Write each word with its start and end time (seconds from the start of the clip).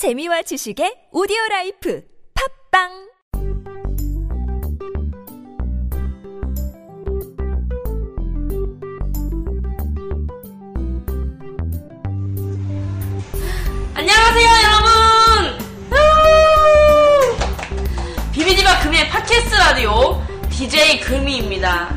재미와 0.00 0.40
지식의 0.40 1.12
audio 1.12 1.36
life 1.50 2.02
팟빵 2.72 2.88
안녕하세요, 13.92 14.48
여러분! 14.64 15.58
비비디바 18.32 18.78
금의 18.78 19.06
팟캐스트 19.10 19.54
라디오 19.54 20.18
DJ 20.48 21.00
금이입니다. 21.00 21.94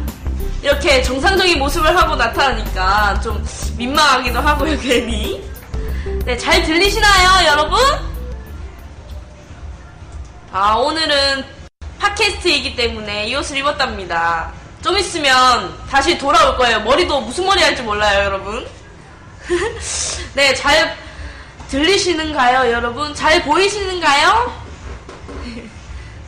이렇게 0.61 1.01
정상적인 1.03 1.57
모습을 1.57 1.95
하고 1.95 2.17
나타나니까 2.17 3.21
좀 3.21 3.41
민망하기도 3.77 4.41
하고요, 4.41 4.77
괜히. 4.81 5.52
네, 6.25 6.37
잘 6.37 6.63
들리시나요, 6.63 7.47
여러분? 7.47 7.77
아, 10.53 10.75
오늘은 10.75 11.43
팟캐스트이기 11.99 12.77
때문에 12.77 13.27
이 13.27 13.35
옷을 13.35 13.57
입었답니다. 13.57 14.53
좀 14.81 14.97
있으면 14.97 15.77
다시 15.89 16.17
돌아올 16.17 16.55
거예요. 16.55 16.79
머리도 16.79 17.19
무슨 17.19 17.45
머리 17.45 17.61
할지 17.61 17.81
몰라요, 17.81 18.23
여러분. 18.23 18.65
네, 20.33 20.53
잘 20.53 20.95
들리시는가요, 21.67 22.71
여러분? 22.71 23.13
잘 23.13 23.43
보이시는가요? 23.43 24.63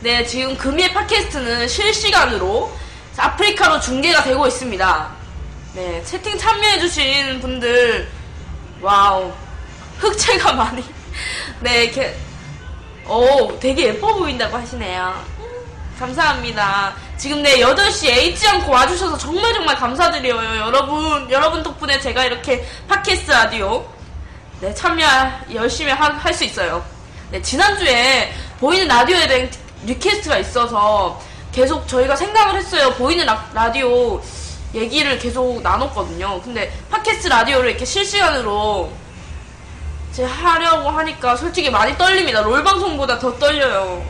네, 0.00 0.26
지금 0.26 0.54
금의 0.58 0.92
팟캐스트는 0.92 1.68
실시간으로 1.68 2.70
아프리카로 3.16 3.80
중계가 3.80 4.24
되고 4.24 4.46
있습니다. 4.46 5.10
네, 5.72 6.02
채팅 6.04 6.36
참여해주신 6.36 7.40
분들, 7.40 8.10
와우, 8.82 9.32
흑채가 9.98 10.52
많이, 10.52 10.84
네, 11.60 11.84
이렇게, 11.84 12.16
오, 13.08 13.58
되게 13.60 13.86
예뻐 13.88 14.14
보인다고 14.14 14.56
하시네요. 14.56 15.14
감사합니다. 15.98 16.94
지금 17.16 17.42
네, 17.42 17.60
8시에 17.60 18.24
잊지 18.24 18.46
않고 18.46 18.70
와주셔서 18.70 19.16
정말 19.16 19.54
정말 19.54 19.74
감사드려요, 19.76 20.58
여러분. 20.60 21.30
여러분 21.30 21.62
덕분에 21.62 21.98
제가 22.00 22.24
이렇게 22.24 22.66
팟캐스트 22.88 23.30
라디오, 23.30 23.86
네, 24.60 24.74
참여 24.74 25.06
열심히 25.54 25.92
할 25.92 26.34
수 26.34 26.44
있어요. 26.44 26.84
네, 27.30 27.40
지난주에 27.40 28.32
보이는 28.60 28.86
라디오에 28.86 29.26
대한 29.26 29.50
request가 29.84 30.38
있어서 30.38 31.20
계속 31.52 31.88
저희가 31.88 32.14
생각을 32.14 32.56
했어요. 32.56 32.92
보이는 32.94 33.24
라, 33.24 33.48
라디오 33.54 34.20
얘기를 34.74 35.18
계속 35.18 35.62
나눴거든요. 35.62 36.40
근데 36.42 36.70
팟캐스트 36.90 37.28
라디오를 37.28 37.70
이렇게 37.70 37.84
실시간으로 37.86 38.92
제 40.16 40.24
하려고 40.24 40.88
하니까 40.88 41.36
솔직히 41.36 41.68
많이 41.68 41.94
떨립니다. 41.98 42.40
롤 42.40 42.64
방송보다 42.64 43.18
더 43.18 43.38
떨려요. 43.38 44.02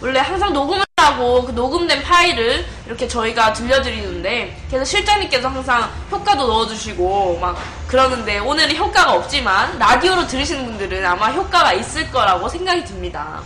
원래 0.00 0.20
항상 0.20 0.52
녹음을 0.52 0.84
하고 0.96 1.44
그 1.44 1.50
녹음된 1.50 2.04
파일을 2.04 2.64
이렇게 2.86 3.08
저희가 3.08 3.52
들려드리는데 3.52 4.56
그래서 4.68 4.84
실장님께서 4.84 5.48
항상 5.48 5.90
효과도 6.08 6.46
넣어주시고 6.46 7.38
막 7.40 7.58
그러는데 7.88 8.38
오늘은 8.38 8.76
효과가 8.76 9.14
없지만 9.14 9.76
라디오로 9.76 10.28
들으시는 10.28 10.66
분들은 10.66 11.04
아마 11.04 11.32
효과가 11.32 11.72
있을 11.72 12.08
거라고 12.12 12.48
생각이 12.48 12.84
듭니다. 12.84 13.40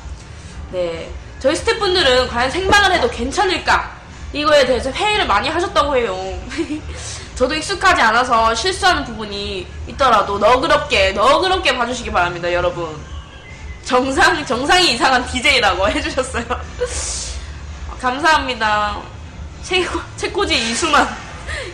네. 0.73 1.11
저희 1.41 1.57
스태프분들은 1.57 2.29
과연 2.29 2.51
생방을 2.51 2.93
해도 2.97 3.09
괜찮을까? 3.09 3.97
이거에 4.35 4.67
대해서 4.67 4.91
회의를 4.91 5.27
많이 5.27 5.49
하셨다고 5.49 5.97
해요. 5.97 6.39
저도 7.35 7.55
익숙하지 7.55 8.01
않아서 8.01 8.55
실수하는 8.55 9.05
부분이 9.05 9.67
있더라도 9.89 10.39
너그럽게, 10.39 11.13
너그럽게 11.13 11.77
봐주시기 11.77 12.13
바랍니다, 12.13 12.53
여러분. 12.53 12.97
정상, 13.85 14.45
정상이 14.47 14.95
이상한 14.95 15.27
DJ라고 15.27 15.89
해주셨어요. 15.91 16.45
감사합니다. 18.01 18.99
체코, 19.65 20.01
체코지 20.17 20.55
이수만. 20.55 21.09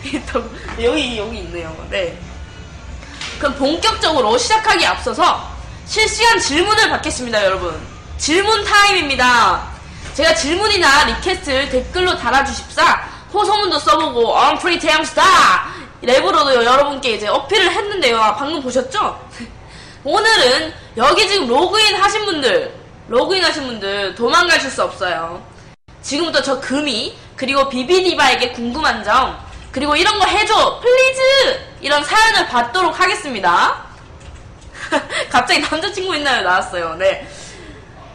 여기, 0.81 1.17
여기 1.17 1.37
있네요. 1.39 1.75
네. 1.89 2.17
그럼 3.37 3.55
본격적으로 3.55 4.37
시작하기 4.37 4.85
앞서서 4.85 5.47
실시간 5.85 6.39
질문을 6.39 6.89
받겠습니다, 6.89 7.45
여러분. 7.45 7.79
질문 8.17 8.63
타임입니다. 8.63 9.69
제가 10.15 10.33
질문이나 10.35 11.05
request를 11.05 11.69
댓글로 11.69 12.17
달아주십사 12.17 13.20
호소문도 13.33 13.79
써보고 13.79 14.35
I'm 14.35 14.59
pretty 14.59 14.79
damn 14.79 15.01
star 15.03 15.27
랩으로도 16.03 16.53
여러분께 16.55 17.11
이제 17.11 17.27
어필을 17.27 17.71
했는데요. 17.71 18.19
아, 18.19 18.35
방금 18.35 18.61
보셨죠? 18.61 19.19
오늘은 20.03 20.73
여기 20.97 21.27
지금 21.27 21.47
로그인 21.47 21.95
하신 21.95 22.25
분들 22.25 22.73
로그인 23.07 23.43
하신 23.43 23.67
분들 23.67 24.15
도망가실 24.15 24.69
수 24.69 24.83
없어요. 24.83 25.41
지금부터 26.01 26.41
저 26.41 26.59
금이 26.59 27.15
그리고 27.35 27.69
비비디바에게 27.69 28.51
궁금한 28.51 29.03
점 29.03 29.37
그리고 29.71 29.95
이런 29.95 30.17
거 30.19 30.25
해줘 30.25 30.79
please 30.81 31.21
이런 31.81 32.03
사연을 32.03 32.47
받도록 32.47 32.99
하겠습니다. 32.99 33.83
갑자기 35.29 35.59
남자친구 35.61 36.15
있나요? 36.15 36.41
나왔어요. 36.41 36.95
네. 36.95 37.27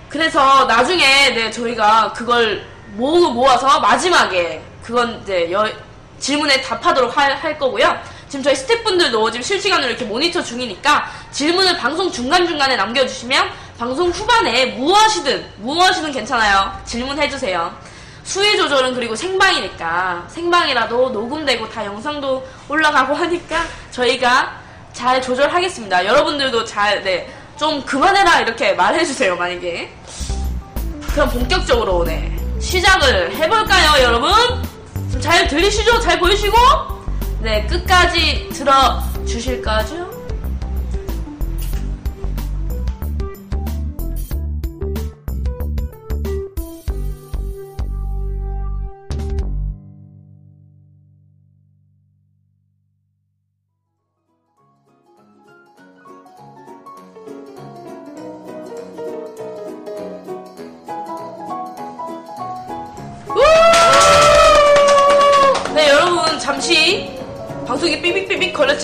그래서 0.08 0.64
나중에 0.64 1.30
네 1.30 1.50
저희가 1.50 2.12
그걸 2.12 2.66
모으 2.94 3.30
모아서 3.30 3.80
마지막에 3.80 4.62
그건 4.86 5.20
이제 5.22 5.50
여, 5.50 5.68
질문에 6.20 6.62
답하도록 6.62 7.16
할, 7.16 7.34
할 7.34 7.58
거고요. 7.58 7.98
지금 8.28 8.44
저희 8.44 8.54
스태프분들도 8.54 9.30
지금 9.32 9.42
실시간으로 9.42 9.90
이렇게 9.90 10.04
모니터 10.04 10.40
중이니까 10.42 11.10
질문을 11.32 11.76
방송 11.76 12.10
중간중간에 12.10 12.76
남겨주시면 12.76 13.50
방송 13.78 14.10
후반에 14.10 14.66
무엇이든 14.66 15.44
무엇이든 15.58 16.12
괜찮아요. 16.12 16.72
질문해주세요. 16.84 17.76
수위 18.22 18.56
조절은 18.56 18.94
그리고 18.94 19.16
생방이니까 19.16 20.26
생방이라도 20.28 21.10
녹음되고 21.10 21.68
다 21.68 21.84
영상도 21.84 22.46
올라가고 22.68 23.14
하니까 23.14 23.64
저희가 23.90 24.60
잘 24.92 25.20
조절하겠습니다. 25.20 26.06
여러분들도 26.06 26.64
잘 26.64 27.02
네. 27.02 27.28
좀 27.56 27.82
그만해라 27.84 28.40
이렇게 28.40 28.74
말해주세요 28.74 29.34
만약에 29.34 29.90
그럼 31.12 31.30
본격적으로 31.30 32.04
네 32.04 32.36
시작을 32.60 33.34
해볼까요 33.34 34.02
여러분 34.02 34.30
좀 34.30 34.75
잘 35.20 35.48
들리시죠? 35.48 36.00
잘 36.00 36.18
보이시고? 36.18 36.56
네 37.40 37.66
끝까지 37.66 38.48
들어주실 38.52 39.62
거죠 39.62 40.05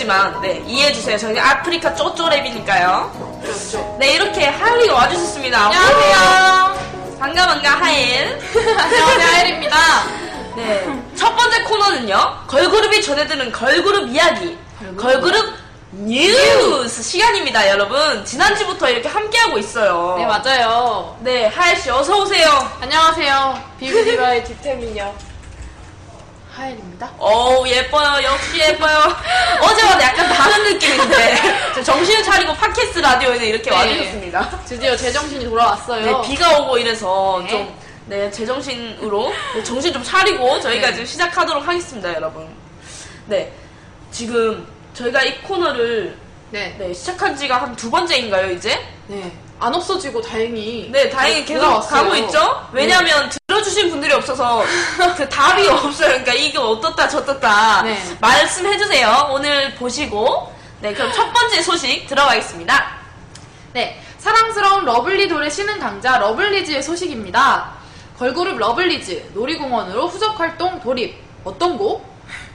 걸렸지만 0.03 0.41
네 0.41 0.61
이해해주세요 0.67 1.17
저희는 1.17 1.41
아프리카 1.41 1.93
쪼쪼랩이니까요 1.95 3.41
그렇죠. 3.41 3.97
네 3.99 4.13
이렇게 4.13 4.45
하일이가 4.45 4.93
와주셨습니다 4.93 5.65
안녕하세요. 5.65 7.17
반가 7.19 7.47
반가 7.47 7.69
하일 7.71 8.39
안녕하세요, 8.77 9.27
하일입니다. 9.27 9.77
네 10.55 11.03
첫 11.15 11.35
번째 11.37 11.63
코너는요 11.63 12.43
걸그룹이 12.47 13.01
전해드는 13.01 13.51
걸그룹 13.51 14.09
이야기 14.09 14.57
걸그룹 14.97 15.53
뉴스 15.91 17.03
시간입니다 17.03 17.69
여러분 17.69 18.25
지난주부터 18.25 18.89
이렇게 18.89 19.07
함께하고 19.07 19.57
있어요 19.59 20.15
네, 20.17 20.25
맞아요. 20.25 21.15
네 21.21 21.45
하일씨 21.47 21.89
어서오세요 21.91 22.49
안녕하세요. 22.81 23.63
비비디바의 23.79 24.43
뒷태민요. 24.43 25.32
하일입니다. 26.55 27.11
어우 27.17 27.67
예뻐요 27.67 28.23
역시 28.23 28.59
예뻐요 28.59 28.97
어제와 29.61 30.01
약간 30.01 30.27
다른 30.31 30.63
느낌인데 30.63 31.35
저 31.73 31.83
정신을 31.83 32.23
차리고 32.23 32.53
팟캐스트 32.53 32.99
라디오에 32.99 33.37
이렇게 33.37 33.69
네. 33.71 33.75
와주셨습니다 33.75 34.49
드디어 34.65 34.95
제정신이 34.95 35.45
돌아왔어요. 35.45 36.21
네 36.21 36.27
비가 36.29 36.59
오고 36.59 36.77
이래서 36.77 37.41
네. 37.43 37.49
좀 37.49 37.79
네, 38.05 38.29
제정신으로 38.29 39.33
네, 39.55 39.63
정신 39.63 39.91
좀 39.93 40.03
차리고 40.03 40.59
저희가 40.59 40.87
네. 40.87 40.93
지금 40.93 41.05
시작하도록 41.05 41.67
하겠습니다 41.67 42.13
여러분 42.13 42.47
네 43.25 43.51
지금 44.11 44.67
저희가 44.93 45.23
이 45.23 45.41
코너를 45.41 46.15
네. 46.53 46.75
네, 46.77 46.93
시작한 46.93 47.35
지가 47.35 47.61
한 47.61 47.75
두 47.75 47.89
번째인가요 47.89 48.51
이제? 48.51 48.79
네. 49.07 49.31
안 49.59 49.73
없어지고 49.73 50.21
다행히. 50.21 50.89
네 50.91 51.09
다행히 51.09 51.43
계속 51.45 51.61
돌아왔어요. 51.61 52.03
가고 52.03 52.15
있죠 52.17 52.67
왜냐하면 52.71 53.29
들어주신 53.47 53.89
분들이 53.89 54.13
없어서 54.13 54.63
그 55.17 55.27
답이 55.29 55.67
없어요 55.67 56.09
그러니까 56.09 56.33
이게 56.33 56.57
어떻다 56.59 57.07
저떻다 57.07 57.81
네. 57.83 57.97
말씀해주세요 58.21 59.29
오늘 59.31 59.73
보시고 59.75 60.53
네 60.81 60.93
그럼 60.93 61.11
첫 61.13 61.31
번째 61.33 61.61
소식 61.61 62.05
들어가겠습니다 62.07 62.97
네. 63.73 63.99
사랑스러운 64.19 64.85
lovely돌의 64.85 65.49
신흥 65.49 65.79
강자 65.79 66.17
러블리즈의 66.19 66.81
소식입니다. 66.83 67.71
걸그룹 68.19 68.57
러블리즈 68.57 69.31
놀이공원으로 69.33 70.07
후속 70.07 70.39
활동 70.39 70.79
돌입. 70.79 71.17
어떤 71.43 71.77
곡? 71.77 72.05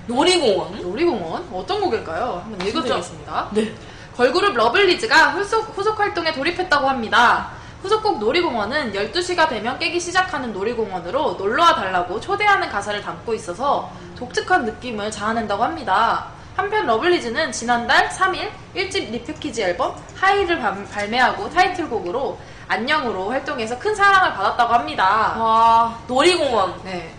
놀이공원. 0.07 0.81
놀이공원? 0.81 1.47
어떤 1.53 1.81
곡일까요? 1.83 2.41
한번 2.45 2.67
읽어드리겠습니다. 2.67 3.49
네. 3.53 3.75
걸그룹 4.19 4.57
러블리즈가 4.57 5.31
후속, 5.31 5.79
후속 5.79 5.97
활동에 6.01 6.33
돌입했다고 6.33 6.89
합니다. 6.89 7.51
후속곡 7.83 8.19
놀이공원은 8.19 8.93
12시가 8.93 9.49
되면 9.49 9.79
깨기 9.79 10.01
시작하는 10.01 10.53
놀이공원으로 10.53 11.35
놀러와 11.35 11.77
달라고 11.77 12.19
초대하는 12.19 12.69
가사를 12.69 13.01
담고 13.01 13.33
있어서 13.35 13.89
독특한 14.17 14.65
느낌을 14.65 15.13
자아낸다고 15.13 15.63
합니다. 15.63 16.27
한편 16.57 16.85
러블리즈는 16.87 17.53
지난달 17.53 18.09
3일 18.09 18.51
1집 18.75 19.13
리패키지 19.13 19.63
앨범 19.63 19.95
하이를 20.17 20.59
발- 20.59 20.85
발매하고 20.91 21.49
타이틀곡으로 21.51 22.41
안녕으로 22.67 23.31
활동해서 23.31 23.79
큰 23.79 23.95
사랑을 23.95 24.33
받았다고 24.35 24.75
합니다. 24.75 25.37
와, 25.39 25.97
놀이공원. 26.09 26.81
네. 26.83 27.15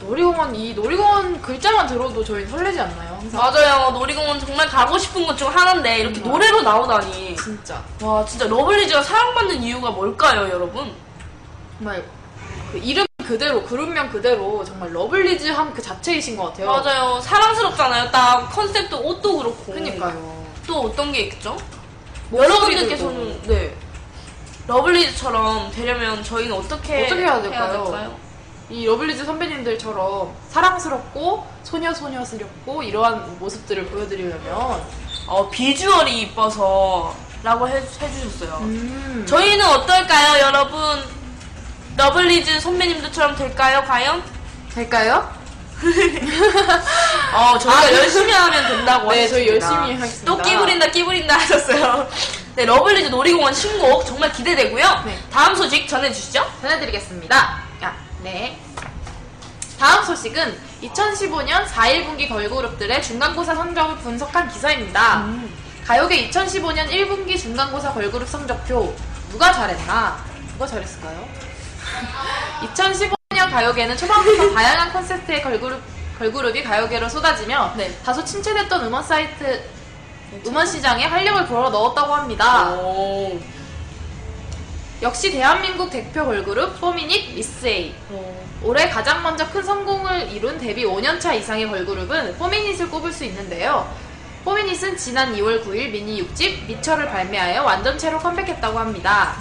놀이공원, 0.00 0.54
이 0.54 0.74
놀이공원 0.74 1.40
글자만 1.40 1.86
들어도 1.86 2.22
저희 2.24 2.44
설레지 2.46 2.80
않나요? 2.80 3.14
항상. 3.20 3.40
맞아요. 3.40 3.90
놀이공원 3.92 4.38
정말 4.40 4.66
가고 4.68 4.98
싶은 4.98 5.24
것 5.26 5.34
중 5.36 5.48
하나인데 5.48 5.98
이렇게 6.00 6.20
음. 6.20 6.30
노래로 6.30 6.62
나오다니. 6.62 7.36
진짜. 7.36 7.82
와, 8.02 8.24
진짜 8.24 8.46
러블리즈가 8.46 9.02
사랑받는 9.02 9.62
이유가 9.62 9.90
뭘까요, 9.90 10.48
여러분? 10.50 10.92
정말 11.78 12.04
그 12.72 12.78
이름 12.78 13.06
그대로 13.26 13.62
그룹명 13.62 14.10
그대로 14.10 14.62
정말 14.64 14.92
러블리즈함 14.92 15.72
그 15.72 15.80
자체이신 15.80 16.36
것 16.36 16.46
같아요. 16.48 16.66
맞아요. 16.70 17.20
사랑스럽잖아요. 17.20 18.10
딱 18.10 18.50
컨셉도 18.50 18.98
옷도 19.00 19.38
그렇고. 19.38 19.72
그러니까요. 19.72 20.44
또 20.66 20.80
어떤 20.82 21.12
게? 21.12 21.30
목소리들도. 22.30 22.42
여러분들께서는 22.42 23.42
네 23.44 23.74
러블리즈처럼 24.66 25.70
되려면 25.72 26.22
저희는 26.22 26.56
어떻게 26.56 27.04
어떻게 27.04 27.22
해야 27.22 27.40
될까요? 27.40 27.84
될까요? 27.84 28.16
이 28.74 28.86
러블리즈 28.86 29.24
선배님들처럼 29.24 30.34
사랑스럽고 30.50 31.46
소녀소녀스럽고 31.62 32.82
이러한 32.82 33.38
모습들을 33.38 33.86
보여드리려면 33.86 34.82
어, 35.28 35.48
비주얼이 35.48 36.22
이뻐서 36.22 37.14
라고 37.44 37.68
해, 37.68 37.76
해주셨어요. 37.76 38.58
음. 38.62 39.24
저희는 39.28 39.64
어떨까요, 39.64 40.42
여러분? 40.42 41.04
러블리즈 41.96 42.58
선배님들처럼 42.58 43.36
될까요, 43.36 43.84
과연? 43.86 44.24
될까요? 44.74 45.32
어, 47.32 47.56
저희가 47.56 47.78
아, 47.78 47.92
열심히 47.92 48.32
하면 48.32 48.68
된다고 48.68 49.12
네, 49.12 49.22
하셨습니다. 49.22 49.28
저희 49.28 49.48
열심히 49.48 49.94
하겠습니다. 50.00 50.24
또 50.24 50.42
끼부린다, 50.42 50.86
끼부린다 50.88 51.38
하셨어요. 51.38 52.08
네, 52.56 52.64
러블리즈 52.64 53.06
놀이공원 53.08 53.54
신곡 53.54 54.04
정말 54.04 54.32
기대되고요. 54.32 55.02
네. 55.06 55.16
다음 55.30 55.54
소식 55.54 55.86
전해주시죠. 55.86 56.44
전해드리겠습니다. 56.60 57.63
아, 58.24 58.26
네. 58.26 58.58
다음 59.78 60.02
소식은 60.02 60.58
2015년 60.82 61.66
4일분기 61.66 62.26
걸그룹들의 62.26 63.02
중간고사 63.02 63.54
성적을 63.54 63.98
분석한 63.98 64.48
기사입니다. 64.48 65.26
가요계 65.86 66.30
2015년 66.30 66.88
1분기 66.88 67.38
중간고사 67.38 67.92
걸그룹 67.92 68.26
성적표 68.26 68.96
누가 69.30 69.52
잘했나? 69.52 70.24
누가 70.52 70.66
잘했을까요? 70.66 71.28
2015년 72.74 73.50
가요계는 73.50 73.94
초반부터 73.94 74.54
다양한 74.56 74.92
콘셉트의 74.94 75.42
걸그룹, 75.42 75.82
걸그룹이 76.18 76.62
가요계로 76.64 77.10
쏟아지며 77.10 77.74
네. 77.76 77.94
다소 78.02 78.24
침체됐던 78.24 78.86
음원 78.86 79.02
사이트, 79.02 79.62
음원 80.46 80.66
시장에 80.66 81.04
활력을 81.04 81.46
불어 81.46 81.68
넣었다고 81.68 82.14
합니다. 82.14 82.70
오. 82.70 83.38
역시 85.02 85.30
대한민국 85.32 85.90
대표 85.90 86.24
걸그룹 86.24 86.80
포미닛 86.80 87.34
미스에이. 87.34 87.94
어. 88.10 88.44
올해 88.62 88.88
가장 88.88 89.22
먼저 89.22 89.48
큰 89.50 89.62
성공을 89.62 90.32
이룬 90.32 90.56
데뷔 90.58 90.84
5년차 90.84 91.34
이상의 91.34 91.68
걸그룹은 91.68 92.36
포미닛을 92.38 92.88
꼽을 92.90 93.12
수 93.12 93.24
있는데요. 93.24 93.88
포미닛은 94.44 94.96
지난 94.96 95.34
2월 95.34 95.64
9일 95.64 95.90
미니 95.90 96.22
6집 96.22 96.66
미쳐를 96.66 97.08
발매하여 97.08 97.62
완전체로 97.62 98.18
컴백했다고 98.18 98.78
합니다. 98.78 99.36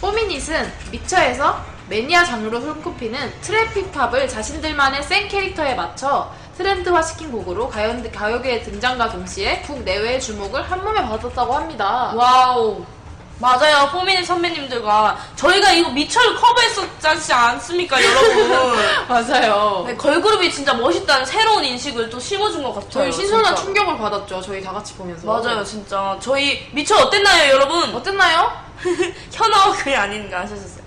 포미닛은 0.00 0.72
미쳐에서 0.90 1.64
매니아 1.88 2.24
장르로 2.24 2.60
손꼽히는 2.60 3.40
trap 3.40 3.92
힙합을 3.92 4.28
자신들만의 4.28 5.02
센 5.02 5.28
캐릭터에 5.28 5.74
맞춰 5.74 6.30
트렌드화 6.58 7.00
시킨 7.00 7.30
곡으로 7.30 7.68
가요, 7.68 8.02
가요계에 8.12 8.62
등장과 8.62 9.10
동시에 9.10 9.62
국내외의 9.62 10.20
주목을 10.20 10.62
한 10.70 10.84
몸에 10.84 11.00
받았다고 11.02 11.54
합니다. 11.54 12.12
wow. 12.14 12.84
맞아요. 13.40 13.88
포미닛 13.92 14.26
선배님들과 14.26 15.16
저희가 15.36 15.70
이거 15.72 15.88
미쳐를 15.90 16.34
커버했었지 16.34 17.32
않습니까, 17.32 17.96
여러분? 18.02 18.76
맞아요. 19.08 19.84
네, 19.86 19.94
걸그룹이 19.96 20.50
진짜 20.52 20.74
멋있다는 20.74 21.24
새로운 21.24 21.64
인식을 21.64 22.10
또 22.10 22.18
심어준 22.18 22.62
것 22.64 22.74
같아요. 22.74 22.90
저희 22.90 23.12
신선한 23.12 23.54
진짜. 23.54 23.62
충격을 23.62 23.96
받았죠. 23.98 24.40
저희 24.42 24.60
다 24.60 24.72
같이 24.72 24.94
보면서. 24.94 25.24
맞아요, 25.26 25.62
진짜. 25.64 26.16
저희 26.20 26.68
미쳐 26.72 26.98
어땠나요, 26.98 27.52
여러분? 27.52 27.94
어땠나요? 27.94 28.50
현아와 29.32 29.72
그게 29.72 29.94
아닌가 29.94 30.40
하셨어요. 30.40 30.82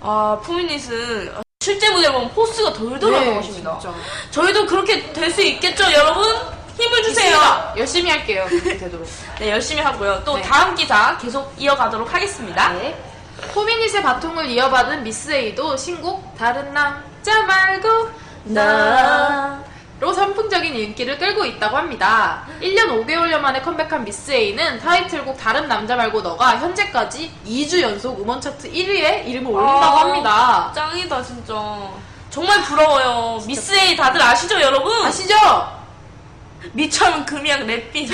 아, 0.00 0.40
포미닛은 0.44 1.32
실제 1.62 1.90
무대 1.90 2.10
보면 2.10 2.30
포스가 2.30 2.72
돌돌하게 2.72 3.32
멋있습니다. 3.32 3.70
네, 3.72 3.78
진짜. 3.80 3.94
저희도 4.30 4.66
그렇게 4.66 5.12
될 5.12 5.30
수 5.30 5.42
있겠죠, 5.42 5.84
여러분? 5.92 6.24
힘을 6.78 7.02
주세요. 7.02 7.30
있습니다. 7.36 7.74
열심히 7.78 8.10
할게요. 8.10 8.46
그렇게 8.48 8.76
되도록. 8.78 9.06
네, 9.38 9.50
열심히 9.50 9.82
하고요. 9.82 10.22
또 10.24 10.36
네. 10.36 10.42
다음 10.42 10.74
기사 10.74 11.16
계속 11.18 11.52
이어가도록 11.58 12.12
하겠습니다. 12.12 12.72
네. 12.74 12.98
포미닛의 13.54 14.02
바통을 14.02 14.46
이어받은 14.50 15.02
미스에이도 15.02 15.76
신곡 15.76 16.36
다른 16.36 16.72
남자 16.74 17.42
말고 17.42 18.10
나 18.44 19.60
로 20.00 20.14
선풍적인 20.14 20.74
인기를 20.74 21.18
끌고 21.18 21.44
있다고 21.44 21.76
합니다. 21.76 22.46
1년 22.62 22.88
5개월여 22.88 23.36
만에 23.36 23.60
컴백한 23.60 24.02
미스에이는 24.04 24.78
타이틀곡 24.80 25.36
다른 25.36 25.68
남자 25.68 25.94
말고 25.94 26.22
너가 26.22 26.56
현재까지 26.56 27.30
2주 27.46 27.82
연속 27.82 28.18
음원 28.18 28.40
차트 28.40 28.72
1위에 28.72 29.26
이름을 29.26 29.52
올린다고 29.52 29.98
아, 29.98 30.00
합니다. 30.00 30.72
짱이다, 30.74 31.22
진짜. 31.22 31.54
정말 32.30 32.62
부러워요. 32.62 33.42
미스 33.46 33.74
A 33.74 33.94
다들 33.94 34.22
아시죠, 34.22 34.58
여러분? 34.58 35.04
아시죠? 35.04 35.34
미처는 36.72 37.24
금이랑 37.26 37.66
랩비. 37.66 38.10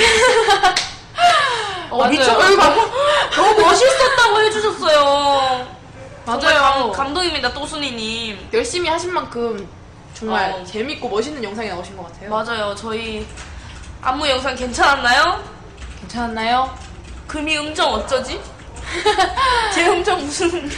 어, 1.90 1.98
맞아요. 1.98 2.10
미처 2.10 2.32
너무, 2.32 2.90
너무 3.36 3.60
멋있었다고 3.60 4.40
해주셨어요. 4.42 5.76
맞아요. 6.24 6.90
감, 6.90 6.92
감동입니다, 6.92 7.52
또순이님. 7.52 8.48
열심히 8.52 8.88
하신 8.88 9.12
만큼 9.12 9.68
정말 10.14 10.50
어. 10.50 10.64
재밌고 10.64 11.08
멋있는 11.08 11.42
영상이 11.42 11.68
나오신 11.68 11.96
것 11.96 12.12
같아요. 12.12 12.30
맞아요, 12.30 12.74
저희 12.74 13.26
안무 14.00 14.28
영상 14.28 14.54
괜찮았나요? 14.56 15.44
괜찮았나요? 16.00 16.76
금이 17.26 17.56
음정 17.58 17.92
어쩌지? 17.94 18.40
제 19.74 19.86
음정 19.88 20.20
무슨 20.24 20.70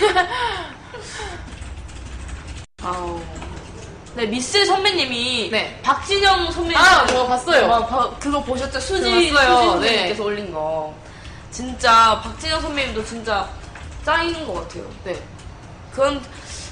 아우. 2.83 3.21
네, 4.19 4.27
미스 4.27 4.67
선배님이 4.67 5.49
네. 5.53 5.79
박진영 5.81 6.51
선배님 6.51 6.77
아, 6.77 7.07
저 7.07 7.25
봤어요. 7.25 7.73
아, 7.73 7.87
봐- 7.87 8.11
그거 8.19 8.43
보셨죠? 8.43 8.81
수지 8.81 9.03
네, 9.09 9.33
봤어요. 9.33 9.57
수지 9.57 9.67
선배님께서 9.71 10.15
네. 10.15 10.21
올린 10.29 10.53
거. 10.53 10.93
진짜 11.53 12.21
박진영 12.25 12.61
선배님도 12.61 13.05
진짜 13.05 13.49
짱인 14.05 14.45
것 14.45 14.55
같아요. 14.55 14.83
네. 15.05 15.17
그건 15.93 16.21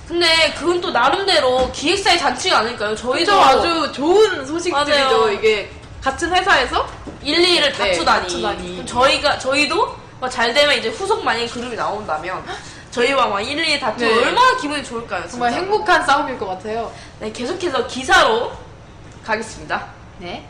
근데 0.09 0.27
그건 0.59 0.81
또 0.81 0.91
나름대로 0.91 1.71
기획사의 1.71 2.19
잔치가 2.19 2.59
아닐까요? 2.59 2.97
저희도 2.97 3.33
그죠 3.33 3.41
아주 3.41 3.93
좋은 3.93 4.45
소식들이죠. 4.45 4.91
맞아요. 4.91 5.31
이게 5.31 5.71
같은 6.03 6.35
회사에서 6.35 6.85
1, 7.23 7.33
2위를 7.33 7.71
네, 7.75 7.93
다투다니. 7.93 8.23
다투다니. 8.27 8.71
그럼 8.73 8.87
저희가 8.87 9.39
저희도 9.39 9.97
뭐잘 10.19 10.53
되면 10.53 10.77
이제 10.77 10.89
후속 10.89 11.23
만약에 11.23 11.47
그룹이 11.47 11.77
나온다면 11.77 12.45
저희와 12.97 13.27
막 13.27 13.41
1, 13.43 13.57
2위 13.57 13.79
다투면 13.79 14.09
네. 14.09 14.25
얼마나 14.25 14.57
기분이 14.57 14.83
좋을까요? 14.83 15.29
정말 15.29 15.51
진짜. 15.51 15.63
행복한 15.63 16.07
싸움일 16.07 16.39
것 16.39 16.47
같아요. 16.47 16.91
네, 17.21 17.31
계속해서 17.31 17.87
기사로 17.87 18.53
가겠습니다. 19.23 19.87
네. 20.19 20.47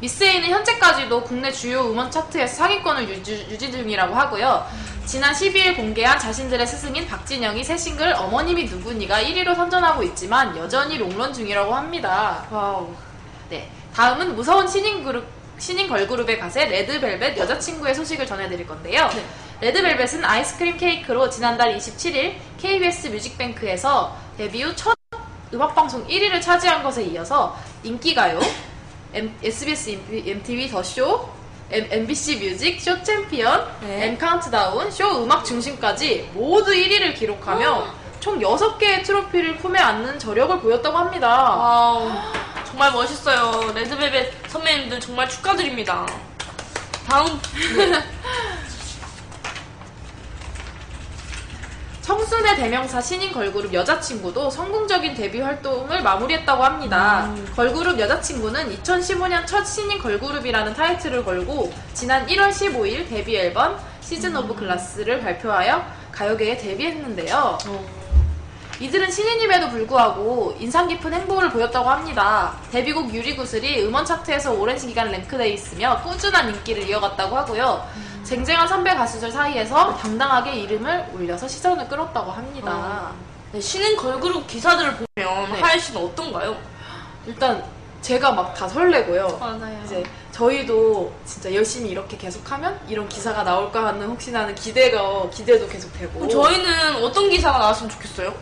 미스에이는 0.00 0.50
현재까지도 0.50 1.24
국내 1.24 1.50
주요 1.50 1.90
음원 1.90 2.10
차트에서 2.10 2.56
상위권을 2.56 3.08
유지, 3.08 3.46
유지 3.50 3.72
중이라고 3.72 4.14
하고요. 4.14 4.66
지난 5.06 5.32
12일 5.32 5.76
공개한 5.76 6.18
자신들의 6.18 6.66
스승인 6.66 7.06
박진영의 7.06 7.64
새 7.64 7.76
싱글 7.76 8.12
어머님이 8.12 8.64
누구니가 8.64 9.22
1위로 9.22 9.56
선전하고 9.56 10.02
있지만 10.04 10.56
여전히 10.58 10.98
롱런 10.98 11.32
중이라고 11.32 11.74
합니다. 11.74 12.44
wow. 12.50 12.94
네. 13.48 13.70
다음은 13.94 14.36
무서운 14.36 14.68
신인 14.68 15.02
그룹 15.02 15.26
신인 15.58 15.88
걸그룹의 15.88 16.38
가세 16.38 16.66
레드벨벳 16.66 17.36
여자친구의 17.36 17.94
소식을 17.94 18.26
전해드릴 18.26 18.66
건데요. 18.66 19.08
네. 19.08 19.24
레드벨벳은 19.60 20.24
아이스크림 20.24 20.76
케이크로 20.76 21.28
지난달 21.30 21.76
27일 21.76 22.34
KBS 22.58 23.08
뮤직뱅크에서 23.08 24.16
데뷔 24.36 24.62
후 24.62 24.74
첫 24.76 24.96
음악방송 25.52 26.06
1위를 26.06 26.40
차지한 26.42 26.82
것에 26.82 27.02
이어서 27.04 27.56
인기가요, 27.82 28.38
M- 29.14 29.34
SBS 29.42 29.98
MTV 30.10 30.68
더쇼, 30.68 31.26
MBC 31.70 32.36
뮤직, 32.36 32.78
쇼 32.80 33.02
챔피언, 33.02 33.66
네. 33.80 34.08
M 34.08 34.18
카운트다운, 34.18 34.90
쇼 34.90 35.22
음악 35.24 35.44
중심까지 35.46 36.30
모두 36.34 36.70
1위를 36.72 37.14
기록하며 37.14 37.86
총 38.20 38.38
6개의 38.40 39.02
트로피를 39.04 39.56
품에 39.56 39.78
안는 39.78 40.18
저력을 40.18 40.60
보였다고 40.60 40.96
합니다. 40.98 41.28
wow, 41.56 42.10
정말 42.66 42.92
멋있어요. 42.92 43.72
레드벨벳 43.74 44.50
선배님들 44.50 45.00
정말 45.00 45.26
축하드립니다. 45.30 46.06
다음, 47.08 47.40
네. 47.74 48.02
청순의 52.08 52.56
대명사 52.56 53.02
신인 53.02 53.30
걸그룹 53.34 53.74
여자친구도 53.74 54.48
성공적인 54.48 55.12
데뷔 55.12 55.42
활동을 55.42 56.02
마무리했다고 56.02 56.64
합니다. 56.64 57.26
음. 57.26 57.52
걸그룹 57.54 58.00
여자친구는 58.00 58.74
2015년 58.78 59.46
첫 59.46 59.62
신인 59.66 59.98
걸그룹이라는 59.98 60.72
타이틀을 60.72 61.22
걸고 61.22 61.70
지난 61.92 62.26
1월 62.26 62.48
15일 62.48 63.10
데뷔 63.10 63.36
앨범 63.36 63.78
Season 64.00 64.34
of 64.34 64.54
Glass를 64.54 65.20
발표하여 65.20 65.84
가요계에 66.10 66.56
데뷔했는데요. 66.56 67.58
어, 67.66 67.86
이들은 68.80 69.10
신인임에도 69.10 69.68
불구하고 69.68 70.56
인상 70.60 70.88
깊은 70.88 71.12
행보를 71.12 71.50
보였다고 71.50 71.90
합니다. 71.90 72.56
데뷔곡 72.70 73.12
유리구슬이 73.12 73.82
음원 73.82 74.06
차트에서 74.06 74.54
오랜 74.54 74.78
기간 74.78 75.10
랭크돼 75.10 75.50
있으며 75.50 76.00
꾸준한 76.02 76.54
인기를 76.54 76.88
이어갔다고 76.88 77.36
하고요. 77.36 77.86
쟁쟁한 78.32 78.68
선배 78.68 78.94
가수들 78.94 79.32
사이에서 79.32 79.96
당당하게 79.96 80.52
이름을 80.60 81.06
올려서 81.14 81.48
시선을 81.48 81.88
끌었다고 81.88 82.30
합니다. 82.30 83.12
네, 83.52 83.58
신인 83.58 83.96
걸그룹 83.96 84.46
기사들을 84.46 84.96
보면 84.96 85.52
네. 85.52 85.60
하연 85.62 85.78
씨는 85.80 86.02
어떤가요? 86.04 86.54
일단 87.26 87.64
제가 88.02 88.32
막 88.32 88.52
다 88.54 88.68
설레고요. 88.68 89.38
맞아요. 89.38 89.80
이제 89.82 90.02
저희도 90.32 91.10
진짜 91.24 91.54
열심히 91.54 91.88
이렇게 91.90 92.18
계속하면 92.18 92.78
이런 92.86 93.08
기사가 93.08 93.42
나올까 93.44 93.86
하는 93.86 94.06
혹시나 94.08 94.40
하는 94.40 94.54
기대가 94.54 95.26
기대도 95.30 95.66
계속 95.66 95.90
되고 95.94 96.28
저희는 96.28 97.02
어떤 97.02 97.30
기사가 97.30 97.56
나왔으면 97.58 97.88
좋겠어요? 97.88 98.34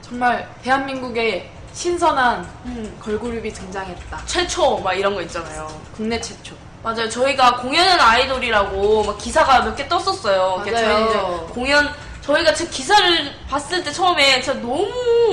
정말 0.00 0.48
대한민국의 0.62 1.50
신선한 1.74 2.48
음, 2.64 2.98
걸그룹이 3.02 3.52
등장했다. 3.52 4.22
최초 4.24 4.78
막 4.78 4.94
이런 4.94 5.14
거 5.14 5.20
있잖아요. 5.20 5.68
국내 5.94 6.18
최초. 6.18 6.54
맞아요. 6.86 7.08
저희가 7.08 7.56
공연은 7.56 8.00
아이돌이라고 8.00 9.02
막 9.02 9.18
기사가 9.18 9.62
몇 9.62 9.74
개 9.74 9.88
떴었어요. 9.88 10.62
맞아요. 10.64 10.76
저희 10.76 11.08
이제 11.08 11.18
공연 11.52 11.92
저희가 12.22 12.54
제 12.54 12.64
기사를 12.68 13.32
봤을 13.50 13.82
때 13.82 13.90
처음에 13.90 14.40
진짜 14.40 14.60
너무 14.60 14.86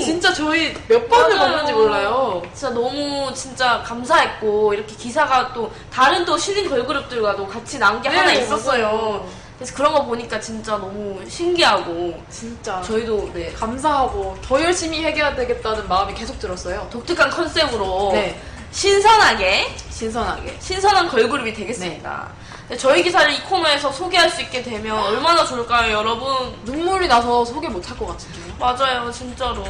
진짜 0.04 0.34
저희 0.34 0.74
몇 0.88 1.08
번을 1.08 1.36
맞아요. 1.38 1.52
봤는지 1.52 1.74
몰라요. 1.74 2.42
진짜 2.56 2.70
너무 2.74 3.32
진짜 3.36 3.84
감사했고 3.86 4.74
이렇게 4.74 4.96
기사가 4.96 5.54
또 5.54 5.72
다른 5.92 6.26
또 6.26 6.36
신인 6.40 6.68
걸그룹들과도 6.68 7.48
같이 7.48 7.78
나온 7.78 8.02
게 8.02 8.10
네, 8.10 8.18
하나 8.18 8.32
있었어요. 8.34 8.86
맞아요. 8.88 9.28
그래서 9.60 9.76
그런 9.76 9.94
거 9.94 10.04
보니까 10.06 10.40
진짜 10.40 10.72
너무 10.74 11.22
신기하고 11.30 12.16
진짜 12.32 12.82
저희도 12.82 13.30
네, 13.36 13.54
감사하고 13.54 14.36
더 14.44 14.60
열심히 14.64 15.04
해야 15.04 15.36
되겠다는 15.36 15.88
마음이 15.88 16.16
계속 16.16 16.40
들었어요. 16.40 16.88
독특한 16.92 17.30
컨셉으로 17.30 18.10
네. 18.12 18.40
신선하게 18.74 19.76
신선하게. 19.92 20.58
신선한 20.60 21.08
걸그룹이 21.08 21.54
되겠습니다. 21.54 22.32
네, 22.70 22.78
저희 22.78 23.04
기사를 23.04 23.32
이 23.32 23.42
코너에서 23.44 23.92
소개할 23.92 24.30
수 24.30 24.42
있게 24.42 24.64
되면 24.64 24.98
얼마나 24.98 25.46
좋을까요, 25.46 25.94
여러분? 25.94 26.54
눈물이 26.66 27.08
나서 27.08 27.46
소개 27.46 27.68
못 27.70 27.88
할 27.88 27.98
것 27.98 28.08
같은데요. 28.08 28.56
맞아요, 28.60 29.12
진짜로. 29.12 29.64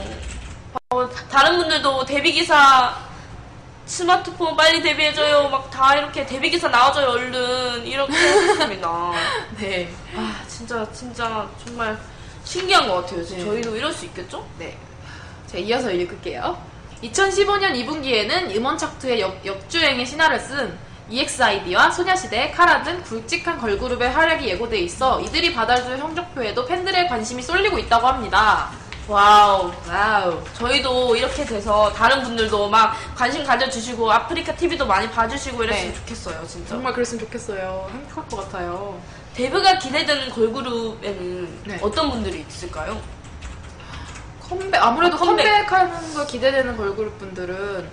어, 0.91 1.09
다른 1.29 1.57
분들도 1.57 2.05
데뷔 2.05 2.31
기사 2.31 2.95
스마트폰 3.85 4.55
빨리 4.55 4.81
데뷔해줘요. 4.81 5.49
막 5.49 5.69
다 5.69 5.95
이렇게 5.95 6.25
데뷔 6.25 6.49
기사 6.49 6.69
나와줘요, 6.69 7.07
얼른 7.09 7.85
이렇게 7.85 8.13
했습니다. 8.13 9.11
네. 9.59 9.93
아, 10.15 10.41
진짜 10.47 10.87
진짜 10.93 11.45
정말 11.65 11.97
신기한 12.45 12.87
것 12.87 13.01
같아요. 13.01 13.25
네. 13.25 13.43
저희도 13.43 13.75
이럴 13.75 13.91
수 13.91 14.05
있겠죠? 14.05 14.47
네. 14.57 14.77
자, 15.47 15.57
이어서 15.57 15.91
읽을게요. 15.91 16.57
2015년 17.03 17.73
2분기에는 17.85 18.55
음원 18.55 18.77
차트의 18.77 19.19
역, 19.21 19.45
역주행의 19.45 20.05
신화를 20.05 20.39
쓴 20.39 20.77
EXID와 21.09 21.91
소녀시대, 21.91 22.51
카라 22.51 22.81
등 22.81 23.01
굵직한 23.03 23.59
걸그룹의 23.59 24.09
활약이 24.09 24.47
예고돼 24.47 24.79
있어 24.79 25.19
이들이 25.19 25.53
받아들 25.53 25.97
성적표에도 25.97 26.65
팬들의 26.65 27.09
관심이 27.09 27.41
쏠리고 27.41 27.77
있다고 27.77 28.07
합니다. 28.07 28.69
wow. 29.07 29.69
wow. 29.89 30.41
저희도 30.53 31.17
이렇게 31.17 31.43
돼서 31.43 31.91
다른 31.91 32.23
분들도 32.23 32.69
막 32.69 32.95
관심 33.15 33.43
가져주시고 33.43 34.09
아프리카 34.09 34.55
TV도 34.55 34.85
많이 34.85 35.09
봐주시고 35.11 35.61
이랬으면 35.65 35.91
네. 35.91 35.99
좋겠어요, 35.99 36.47
진짜. 36.47 36.69
정말 36.69 36.93
그랬으면 36.93 37.25
좋겠어요. 37.25 37.89
행복할 37.91 38.29
것 38.29 38.37
같아요. 38.37 38.97
데뷔가 39.33 39.77
기대되는 39.77 40.29
걸그룹에는 40.29 41.63
네. 41.65 41.79
어떤 41.81 42.11
분들이 42.11 42.45
있을까요? 42.47 43.01
컴백 44.59 44.83
아무래도 44.83 45.15
아, 45.15 45.19
컴백. 45.19 45.45
컴백. 45.45 45.71
하는 45.71 46.13
거 46.13 46.25
기대되는 46.25 46.77
걸그룹 46.77 47.17
분들은 47.19 47.89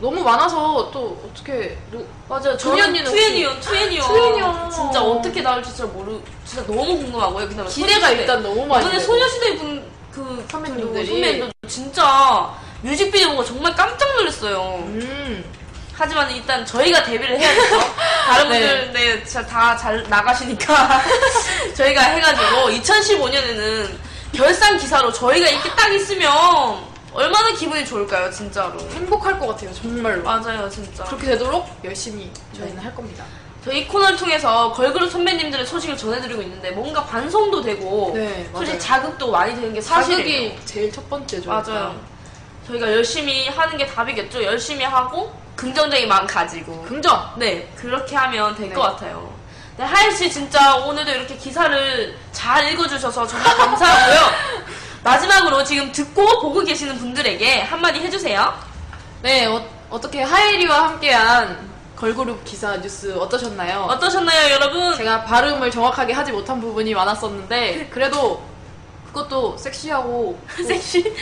너무 0.00 0.22
많아서 0.22 0.90
또 0.92 1.20
어떻게 1.28 1.76
뭐 1.90 2.06
맞아요. 2.28 2.56
투니 2.56 2.76
저는 2.80 2.84
언니는 2.84 3.10
투애니언, 3.10 3.60
투애니언. 3.60 4.06
투애니언. 4.06 4.70
진짜 4.70 5.02
어떻게 5.02 5.42
나올지 5.42 5.70
진짜 5.70 5.86
모르, 5.92 6.20
진짜 6.44 6.64
너무 6.66 6.84
궁금하고요. 6.98 7.48
그다음에 7.48 7.68
기대가 7.68 7.94
소녀시대. 8.00 8.20
일단 8.20 8.42
너무 8.42 8.64
많이 8.66 8.86
이번에. 8.86 9.00
소녀시대 9.00 9.56
분, 9.56 9.84
그, 10.12 10.46
선배님들이. 10.50 11.06
선배님들 11.06 11.52
진짜 11.68 12.54
뮤직비디오 12.82 13.30
보고 13.30 13.44
정말 13.44 13.74
깜짝 13.74 14.08
놀랐어요. 14.16 14.74
음. 14.86 15.44
하지만 15.94 16.30
일단 16.30 16.64
저희가 16.64 17.02
데뷔를 17.02 17.40
해야겠죠. 17.40 17.80
다른 18.28 18.48
네. 18.50 18.60
분들, 18.60 18.92
네, 18.92 19.24
진짜 19.24 19.44
다잘 19.44 20.04
나가시니까 20.08 21.02
저희가 21.74 22.00
해가지고 22.02 22.68
2015년에는 22.70 23.90
결산 24.32 24.76
기사로 24.78 25.12
저희가 25.12 25.48
이렇게 25.48 25.70
딱 25.70 25.92
있으면 25.92 26.30
얼마나 27.12 27.50
기분이 27.54 27.84
좋을까요, 27.84 28.30
진짜로. 28.30 28.78
행복할 28.90 29.38
것 29.38 29.48
같아요, 29.48 29.72
정말로. 29.74 30.22
맞아요, 30.22 30.68
진짜. 30.68 31.04
그렇게 31.04 31.26
되도록 31.28 31.68
열심히 31.84 32.30
저희는 32.54 32.76
네. 32.76 32.82
할 32.82 32.94
겁니다. 32.94 33.24
저희 33.64 33.80
이 33.80 33.88
코너를 33.88 34.16
통해서 34.16 34.72
걸그룹 34.72 35.10
선배님들의 35.10 35.66
소식을 35.66 35.96
전해드리고 35.96 36.40
있는데 36.42 36.70
뭔가 36.70 37.04
반성도 37.04 37.60
되고 37.60 38.12
네, 38.14 38.48
솔직히. 38.54 38.78
자극도 38.78 39.30
많이 39.30 39.54
되는 39.54 39.74
게 39.74 39.80
사실이에요. 39.80 40.50
자극이 40.50 40.66
제일 40.66 40.92
첫 40.92 41.08
번째죠. 41.10 41.50
맞아요. 41.50 41.98
저희가 42.66 42.92
열심히 42.92 43.48
하는 43.48 43.76
게 43.76 43.86
답이겠죠. 43.86 44.44
열심히 44.44 44.84
하고 44.84 45.32
긍정적인 45.56 46.06
마음 46.06 46.26
가지고. 46.26 46.82
긍정. 46.82 47.32
네, 47.36 47.68
그렇게 47.74 48.14
하면 48.14 48.54
될 48.54 48.68
네. 48.68 48.74
것 48.74 48.82
같아요. 48.82 49.32
네, 49.78 49.84
하연 49.84 50.12
씨 50.12 50.28
진짜 50.28 50.74
오늘도 50.74 51.08
이렇게 51.08 51.36
기사를 51.36 52.18
잘 52.32 52.68
읽어주셔서 52.72 53.24
정말 53.28 53.56
감사하고요. 53.56 54.18
마지막으로 55.04 55.62
지금 55.62 55.92
듣고 55.92 56.40
보고 56.40 56.64
계시는 56.64 56.98
분들에게 56.98 57.62
한마디 57.62 58.00
해주세요. 58.00 58.52
네, 59.22 59.46
어, 59.46 60.00
떻게 60.00 60.20
하이리와 60.20 60.88
함께한 60.88 61.68
걸그룹 61.94 62.44
기사 62.44 62.76
뉴스 62.78 63.16
어떠셨나요? 63.16 63.82
어떠셨나요, 63.82 64.50
여러분? 64.54 64.96
제가 64.96 65.22
발음을 65.22 65.70
정확하게 65.70 66.12
하지 66.12 66.32
못한 66.32 66.60
부분이 66.60 66.92
많았었는데 66.94 67.88
그래도 67.92 68.42
그것도 69.06 69.56
섹시하고 69.58 70.36
섹시 70.66 71.14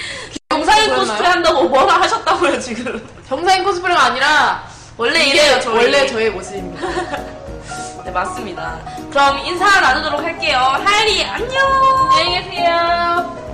정상인? 0.49 0.95
코스프레 0.95 1.29
한다고 1.29 1.65
뭐라 1.65 2.01
하셨다고요 2.01 2.59
지금? 2.59 3.07
정상인 3.29 3.65
코스프레가 3.65 4.03
아니라 4.05 4.65
원래 4.97 5.25
이래요 5.27 5.61
저희. 5.61 5.77
원래 5.77 6.07
저의 6.07 6.31
모습입니다. 6.31 7.36
네 8.07 8.13
맞습니다. 8.13 8.79
그럼 9.11 9.41
인사 9.41 9.81
나누도록 9.81 10.21
할게요. 10.23 10.59
하연이 10.59 11.25
안녕. 11.25 11.61
안녕히 12.13 12.49
계세요. 12.51 13.46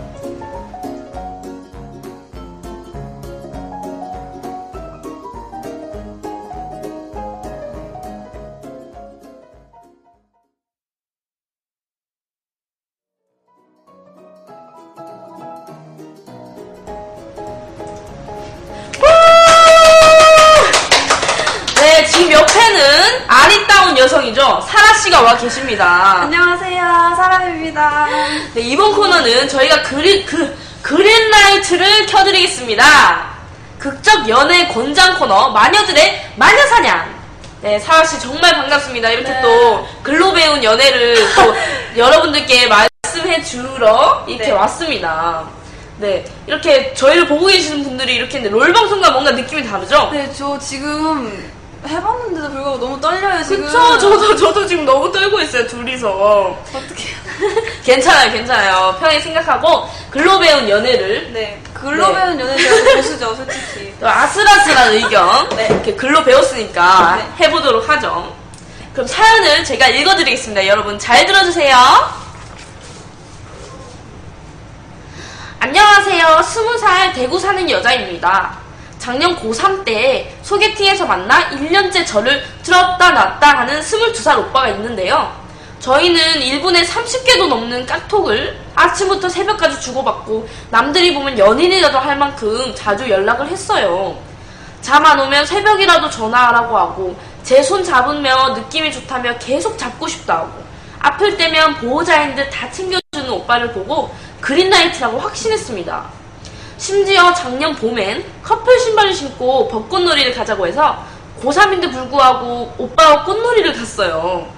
여성이죠 24.22 24.60
사라 24.68 24.94
씨가 24.94 25.20
와 25.22 25.36
계십니다. 25.36 26.22
안녕하세요, 26.22 27.14
사람입니다. 27.16 28.06
네 28.54 28.60
이번 28.60 28.92
코너는 28.94 29.48
저희가 29.48 29.82
그리, 29.82 30.24
그 30.24 30.56
그린라이트를 30.82 32.06
켜드리겠습니다. 32.06 33.32
극적 33.78 34.28
연애 34.28 34.68
권장 34.68 35.18
코너 35.18 35.50
마녀들의 35.50 36.30
마녀사냥. 36.36 37.20
네 37.62 37.78
사라 37.80 38.04
씨 38.04 38.20
정말 38.20 38.52
반갑습니다. 38.54 39.10
이렇게 39.10 39.30
네. 39.30 39.42
또 39.42 39.86
글로 40.02 40.32
배운 40.32 40.62
연애를 40.62 41.16
또 41.34 41.54
여러분들께 42.00 42.68
말씀해 42.68 43.42
주러 43.42 44.24
이렇게 44.28 44.46
네. 44.46 44.52
왔습니다. 44.52 45.44
네 45.98 46.24
이렇게 46.46 46.94
저희를 46.94 47.26
보고 47.26 47.46
계시는 47.46 47.82
분들이 47.82 48.14
이렇게 48.14 48.38
롤 48.40 48.72
방송과 48.72 49.10
뭔가 49.10 49.32
느낌이 49.32 49.68
다르죠? 49.68 50.10
네, 50.12 50.30
저 50.36 50.58
지금 50.58 51.52
해봤는데도 51.86 52.50
불구하고 52.50 52.78
너무 52.78 53.00
떨려요, 53.00 53.42
지금. 53.44 53.64
그쵸? 53.66 53.98
저도, 53.98 54.36
저도 54.36 54.66
지금 54.66 54.84
너무 54.84 55.10
떨고 55.10 55.40
있어요, 55.40 55.66
둘이서. 55.66 56.10
어떻게. 56.74 57.04
괜찮아요, 57.84 58.32
괜찮아요. 58.32 58.96
편하게 59.00 59.20
생각하고, 59.20 59.88
글로 60.10 60.38
배운 60.38 60.68
연애를 60.68 61.32
네. 61.32 61.60
글로 61.74 62.06
네. 62.08 62.14
배운 62.14 62.40
연애 62.40 62.56
제가 62.56 62.96
고수죠, 62.96 63.34
솔직히. 63.34 63.92
또 63.98 64.08
아슬아슬한 64.08 64.92
의견 64.92 65.48
네. 65.56 65.66
이렇게 65.70 65.94
글로 65.94 66.22
배웠으니까 66.22 67.16
네. 67.16 67.44
해보도록 67.46 67.88
하죠. 67.88 68.34
그럼 68.92 69.06
사연을 69.06 69.64
제가 69.64 69.88
읽어드리겠습니다. 69.88 70.66
여러분 70.68 70.98
잘 70.98 71.26
들어주세요. 71.26 71.76
안녕하세요. 75.58 76.42
스무 76.42 76.78
살 76.78 77.12
대구 77.14 77.38
사는 77.38 77.68
여자입니다. 77.68 78.61
작년 79.02 79.34
고3 79.34 79.84
때 79.84 80.32
소개팅에서 80.42 81.04
만나 81.04 81.50
1년째 81.50 82.06
저를 82.06 82.40
들었다 82.62 83.10
놨다 83.10 83.58
하는 83.58 83.80
22살 83.80 84.38
오빠가 84.38 84.68
있는데요. 84.68 85.28
저희는 85.80 86.20
1분에 86.38 86.86
30개도 86.86 87.48
넘는 87.48 87.84
깍톡을 87.84 88.56
아침부터 88.76 89.28
새벽까지 89.28 89.80
주고받고 89.80 90.48
남들이 90.70 91.12
보면 91.14 91.36
연인이라도 91.36 91.98
할 91.98 92.16
만큼 92.16 92.72
자주 92.76 93.10
연락을 93.10 93.48
했어요. 93.48 94.16
잠 94.82 95.04
안 95.04 95.18
오면 95.18 95.46
새벽이라도 95.46 96.08
전화하라고 96.08 96.78
하고 96.78 97.16
제 97.42 97.60
손 97.60 97.82
잡으며 97.82 98.50
느낌이 98.50 98.92
좋다며 98.92 99.36
계속 99.38 99.76
잡고 99.76 100.06
싶다 100.06 100.36
하고 100.38 100.62
아플 101.00 101.36
때면 101.36 101.74
보호자인 101.74 102.36
듯 102.36 102.48
다 102.50 102.70
챙겨주는 102.70 103.28
오빠를 103.28 103.72
보고 103.72 104.14
그린라이트라고 104.40 105.18
확신했습니다. 105.18 106.21
심지어 106.86 107.32
작년 107.32 107.76
봄엔 107.76 108.24
커플 108.42 108.76
신발을 108.80 109.14
신고 109.14 109.68
벚꽃놀이를 109.68 110.34
가자고 110.34 110.66
해서 110.66 110.98
고3인데 111.40 111.92
불구하고 111.92 112.74
오빠와 112.76 113.22
꽃놀이를 113.22 113.72
갔어요. 113.72 114.48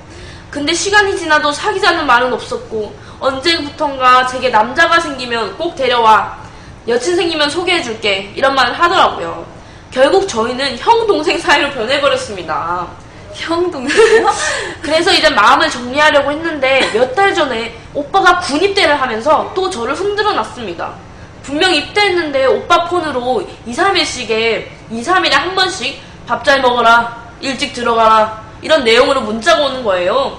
근데 0.49 0.73
시간이 0.73 1.19
지나도 1.19 1.53
사귀자는 1.53 2.07
말은 2.07 2.33
없었고 2.33 2.95
언제부턴가 3.21 4.27
제게 4.27 4.49
남자가 4.49 4.99
생기면 4.99 5.59
꼭 5.59 5.77
데려와 5.77 6.39
여친 6.89 7.15
생기면 7.15 7.51
소개해줄게 7.51 8.33
이런 8.35 8.55
말을 8.55 8.73
하더라고요. 8.73 9.45
결국 9.91 10.27
저희는 10.27 10.79
형 10.79 11.07
동생 11.07 11.39
사이로 11.39 11.73
변해버렸습니다. 11.73 12.87
형 13.35 13.71
동생이요? 13.71 14.31
그래서 14.81 15.13
이제 15.13 15.29
마음을 15.29 15.69
정리하려고 15.69 16.33
했는데 16.33 16.91
몇 16.95 17.15
달 17.15 17.35
전에 17.35 17.79
오빠가 17.93 18.41
군 18.41 18.63
입대를 18.63 18.99
하면서 18.99 19.53
또 19.55 19.69
저를 19.69 19.93
흔들어 19.95 20.33
놨습니다. 20.33 20.95
분명 21.45 21.75
입대했는데 21.75 22.47
오빠 22.47 22.85
폰으로 22.87 23.47
2, 23.67 23.73
3일씩에 23.73 24.67
2, 24.91 25.03
3일에 25.03 25.31
한 25.33 25.55
번씩 25.55 26.01
밥 26.27 26.43
잘 26.43 26.61
먹어라, 26.63 27.25
일찍 27.41 27.75
들어가라 27.75 28.43
이런 28.63 28.83
내용으로 28.83 29.21
문자가 29.21 29.67
오는 29.67 29.85
거예요. 29.85 30.39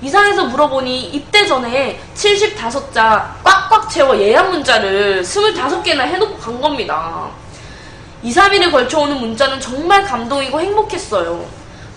이상해서 0.00 0.46
물어보니 0.46 1.10
입대 1.10 1.44
전에 1.44 2.00
75자 2.14 3.34
꽉꽉 3.44 3.90
채워 3.90 4.18
예약 4.18 4.50
문자를 4.50 5.22
25개나 5.22 6.00
해놓고 6.00 6.38
간 6.38 6.60
겁니다. 6.60 7.28
2, 8.22 8.32
3일에 8.32 8.70
걸쳐 8.70 9.00
오는 9.00 9.18
문자는 9.18 9.60
정말 9.60 10.02
감동이고 10.04 10.60
행복했어요. 10.60 11.44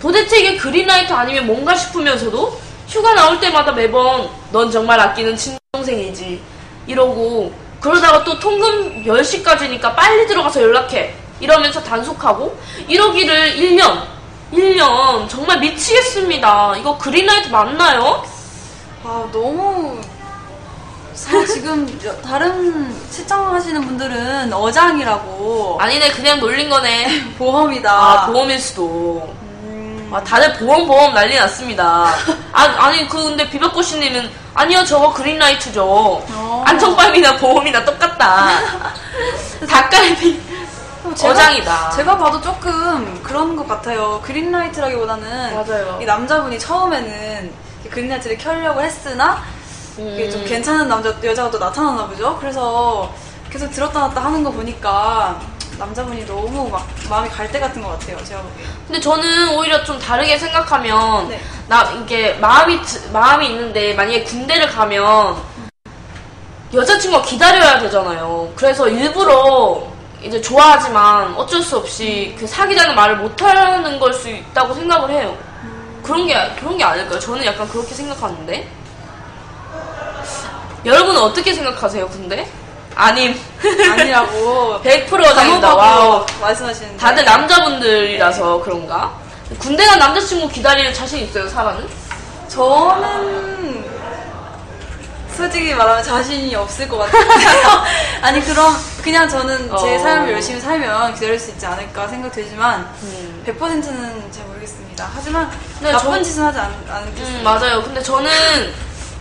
도대체 0.01 0.39
이게 0.39 0.57
그린라이트 0.57 1.13
아니면 1.13 1.47
뭔가 1.47 1.73
싶으면서도 1.75 2.59
휴가 2.89 3.13
나올 3.13 3.39
때마다 3.39 3.71
매번 3.71 4.27
넌 4.51 4.69
정말 4.69 4.99
아끼는 4.99 5.37
친동생이지 5.37 6.41
이러고 6.87 7.53
그러다가 7.81 8.23
또 8.23 8.39
통금 8.39 9.03
10시까지니까 9.05 9.93
빨리 9.95 10.25
들어가서 10.27 10.61
연락해 10.61 11.13
이러면서 11.39 11.81
단속하고 11.83 12.57
이러기를 12.87 13.55
1년 13.57 14.03
1년 14.53 15.27
정말 15.27 15.59
미치겠습니다. 15.59 16.75
이거 16.77 16.97
그린라이트 16.97 17.49
맞나요? 17.49 18.23
아, 19.03 19.27
너무. 19.31 19.99
사- 21.13 21.43
지금 21.45 21.99
여- 22.05 22.15
다른 22.21 22.95
시청하시는 23.11 23.81
분들은 23.85 24.53
어장이라고 24.53 25.77
아니네 25.79 26.09
그냥 26.11 26.39
놀린 26.39 26.69
거네. 26.69 27.33
보험이다. 27.37 27.91
아 27.91 28.25
보험일 28.27 28.59
수도. 28.59 29.33
음, 30.11 30.15
아, 30.15 30.23
다들 30.23 30.53
보험 30.57 30.85
보험 30.87 31.13
난리 31.13 31.35
났습니다. 31.37 32.13
아, 32.51 32.63
아니 32.79 33.07
그 33.07 33.23
근데 33.23 33.49
비박고씨님은 33.49 34.29
아니요 34.53 34.83
저거 34.83 35.13
그린라이트죠. 35.13 35.83
어. 35.85 36.63
안청빨이나 36.67 37.37
보험이나 37.37 37.83
똑같다. 37.85 38.49
닭갈비 39.69 40.41
제가- 41.15 41.31
어장이다. 41.31 41.89
제가 41.91 42.17
봐도 42.17 42.39
조금 42.41 43.21
그런 43.23 43.55
것 43.55 43.67
같아요. 43.67 44.19
그린라이트라기보다는 44.23 45.55
맞아요. 45.55 45.99
이 46.01 46.05
남자분이 46.05 46.59
처음에는 46.59 47.53
이 47.85 47.89
그린라이트를 47.89 48.37
켜려고 48.37 48.81
했으나 48.81 49.41
이게 49.97 50.29
좀 50.29 50.41
음. 50.41 50.45
괜찮은 50.45 50.87
남자 50.87 51.13
여자가 51.23 51.49
또 51.49 51.57
나타났나 51.57 52.05
보죠. 52.07 52.37
그래서 52.39 53.11
계속 53.49 53.71
들었다 53.71 53.99
놨다 53.99 54.23
하는 54.23 54.43
거 54.43 54.51
보니까 54.51 55.39
남자분이 55.77 56.25
너무 56.25 56.69
막 56.69 56.85
마음이 57.09 57.29
갈 57.29 57.51
때 57.51 57.59
같은 57.59 57.81
것 57.81 57.89
같아요. 57.99 58.23
제가 58.23 58.41
보기엔. 58.41 58.69
근데 58.91 58.99
저는 58.99 59.55
오히려 59.57 59.81
좀 59.85 59.97
다르게 59.97 60.37
생각하면 60.37 61.29
네. 61.29 61.39
나 61.69 61.89
이게 61.93 62.33
마음이 62.33 62.81
드- 62.81 63.09
마음이 63.13 63.47
있는데 63.47 63.93
만약에 63.93 64.23
군대를 64.25 64.67
가면 64.67 65.37
여자친구가 66.73 67.23
기다려야 67.23 67.79
되잖아요. 67.79 68.51
그래서 68.53 68.89
일부러 68.89 69.81
이제 70.21 70.41
좋아하지만 70.41 71.33
어쩔 71.37 71.61
수 71.61 71.77
없이 71.77 72.35
그 72.37 72.45
사귀자는 72.45 72.93
말을 72.93 73.15
못 73.15 73.41
하는 73.41 73.97
걸 73.97 74.11
수 74.13 74.27
있다고 74.27 74.73
생각을 74.73 75.09
해요. 75.09 75.37
그런 76.03 76.27
게 76.27 76.35
그런 76.59 76.77
게 76.77 76.83
아닐까요? 76.83 77.17
저는 77.17 77.45
약간 77.45 77.65
그렇게 77.69 77.95
생각하는데. 77.95 78.67
여러분은 80.83 81.21
어떻게 81.21 81.53
생각하세요? 81.53 82.09
근데 82.09 82.45
아님 82.95 83.39
아니라고 83.91 84.81
100% 84.83 85.13
어장입니다. 85.25 85.75
와우. 85.75 85.79
단호하고 86.25 86.25
말씀하시는데 86.41 86.97
다들 86.97 87.25
남자분들이라서 87.25 88.61
그런가? 88.61 89.11
군대 89.59 89.85
간 89.85 89.99
남자친구 89.99 90.47
기다릴 90.49 90.93
자신 90.93 91.19
있어요, 91.19 91.47
사라는? 91.49 91.87
저는 92.47 93.85
솔직히 95.35 95.73
말하면 95.73 96.03
자신이 96.03 96.53
없을 96.55 96.87
것 96.87 96.97
같아요. 96.99 97.23
아니 98.21 98.41
그럼 98.45 98.75
그냥 99.01 99.27
저는 99.27 99.69
제 99.79 99.95
어. 99.95 99.99
삶을 99.99 100.33
열심히 100.33 100.59
살면 100.59 101.13
기다릴 101.15 101.39
수 101.39 101.51
있지 101.51 101.65
않을까 101.65 102.07
생각되지만 102.07 102.81
음. 103.01 103.43
100%는 103.47 104.31
잘 104.31 104.45
모르겠습니다. 104.45 105.09
하지만 105.15 105.49
네, 105.79 105.91
나쁜 105.91 106.11
저- 106.17 106.23
짓은 106.23 106.43
하지 106.43 106.59
않, 106.59 106.65
음, 106.69 106.85
않겠습니다. 106.89 107.43
맞아요. 107.49 107.81
근데 107.81 108.01
저는 108.03 108.29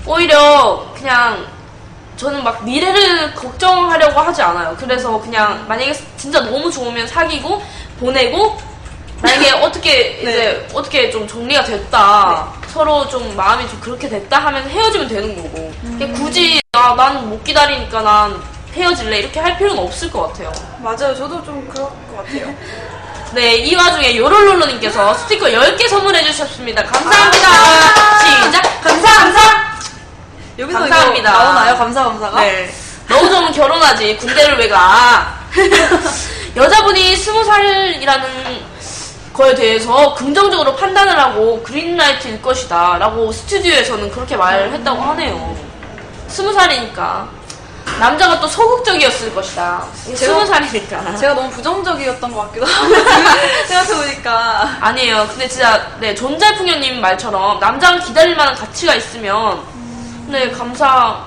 오히려 0.04 0.87
그냥 0.94 1.46
저는 2.20 2.44
막 2.44 2.62
미래를 2.64 3.35
걱정하려고 3.35 4.20
하지 4.20 4.42
않아요. 4.42 4.76
그래서 4.78 5.18
그냥 5.22 5.64
만약에 5.66 5.90
진짜 6.18 6.38
너무 6.40 6.70
좋으면 6.70 7.06
사귀고 7.06 7.62
보내고 7.98 8.59
만약에 9.22 9.52
어떻게 9.64 10.18
이제 10.20 10.68
어떻게 10.74 11.11
좀 11.11 11.26
정리가 11.26 11.64
됐다 11.64 12.52
서로 12.68 13.09
좀 13.09 13.35
마음이 13.35 13.66
좀 13.70 13.80
그렇게 13.80 14.06
됐다 14.06 14.38
하면 14.38 14.68
헤어지면 14.68 15.09
되는 15.09 15.35
거고 15.35 15.72
그냥 15.83 16.12
굳이 16.12 16.61
아, 16.72 16.94
난 16.94 17.24
못 17.24 17.42
기다리니까 17.42 18.02
난 18.02 18.42
헤어질래 18.74 19.18
이렇게 19.20 19.40
할 19.40 19.56
필요는 19.56 19.83
없을 19.83 20.11
것 20.11 20.28
같아요. 20.28 20.52
맞아요. 20.78 21.14
저도 21.14 21.42
좀 21.42 21.66
그럴 21.72 21.87
것 21.88 22.16
같아요. 22.18 22.54
네, 23.33 23.56
이 23.56 23.74
와중에 23.74 24.14
요롤롤로님께서 24.16 25.14
스티커 25.14 25.46
10개 25.46 25.88
선물해 25.88 26.22
주셨습니다. 26.24 26.85
감사합니다. 26.85 27.48
시작! 28.20 28.80
감사, 28.83 29.14
감사! 29.18 29.80
여기서 30.61 30.79
감사합니다. 30.79 31.31
나오나요? 31.33 31.77
감사 31.77 32.05
감사가? 32.05 32.40
네. 32.42 32.70
너무 33.09 33.29
좋으면 33.29 33.53
결혼하지. 33.53 34.16
군대를 34.18 34.59
왜 34.59 34.68
가? 34.68 35.40
여자분이 36.55 37.16
스무 37.16 37.42
살이라는 37.42 38.70
거에 39.33 39.55
대해서 39.55 40.14
긍정적으로 40.14 40.77
판단을 40.77 41.18
하고 41.18 41.62
그린라이트일 41.62 42.42
것이다. 42.42 42.99
라고 42.99 43.33
스튜디오에서는 43.33 44.11
그렇게 44.11 44.37
말을 44.37 44.73
했다고 44.73 45.01
하네요. 45.01 45.57
스무 46.29 46.53
살이니까. 46.53 47.29
남자가 47.99 48.38
또 48.40 48.46
소극적이었을 48.46 49.35
것이다. 49.35 49.83
스무 50.14 50.46
살이니까. 50.46 51.16
제가 51.16 51.35
너무 51.35 51.51
부정적이었던 51.51 52.33
것 52.33 52.42
같기도 52.49 52.66
하고 52.66 52.94
생각해보니까 53.66 54.77
아니에요. 54.81 55.27
근데 55.31 55.49
진짜 55.49 55.87
네 55.99 56.14
존잘풍녀님 56.14 57.01
말처럼 57.01 57.59
남자가 57.59 57.99
기다릴 57.99 58.37
만한 58.37 58.55
가치가 58.55 58.94
있으면 58.94 59.62
네 60.31 60.51
감사 60.51 61.25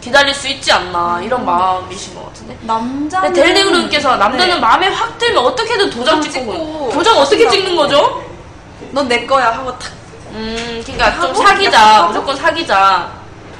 기다릴 0.00 0.32
수 0.34 0.48
있지 0.48 0.70
않나 0.72 1.20
이런 1.22 1.44
마음이신 1.44 2.14
것 2.14 2.26
같은데. 2.26 2.56
남자는 2.62 3.32
근데 3.32 3.42
델리그루님께서 3.42 4.16
남자는 4.16 4.54
네. 4.54 4.60
마음에 4.60 4.88
확 4.88 5.18
들면 5.18 5.44
어떻게든 5.44 5.90
도장 5.90 6.20
도장 6.20 6.20
찍고 6.22 6.52
찍고 6.52 6.90
도장 6.92 7.18
어떻게. 7.18 7.48
찍는 7.50 7.76
거죠? 7.76 8.22
넌 8.92 9.08
내 9.08 9.26
거야 9.26 9.52
하고 9.52 9.76
탁 9.78 9.90
음 10.32 10.82
그러니까 10.84 11.20
좀 11.20 11.34
사귀자. 11.34 12.02
무조건 12.08 12.36
사귀자 12.36 13.10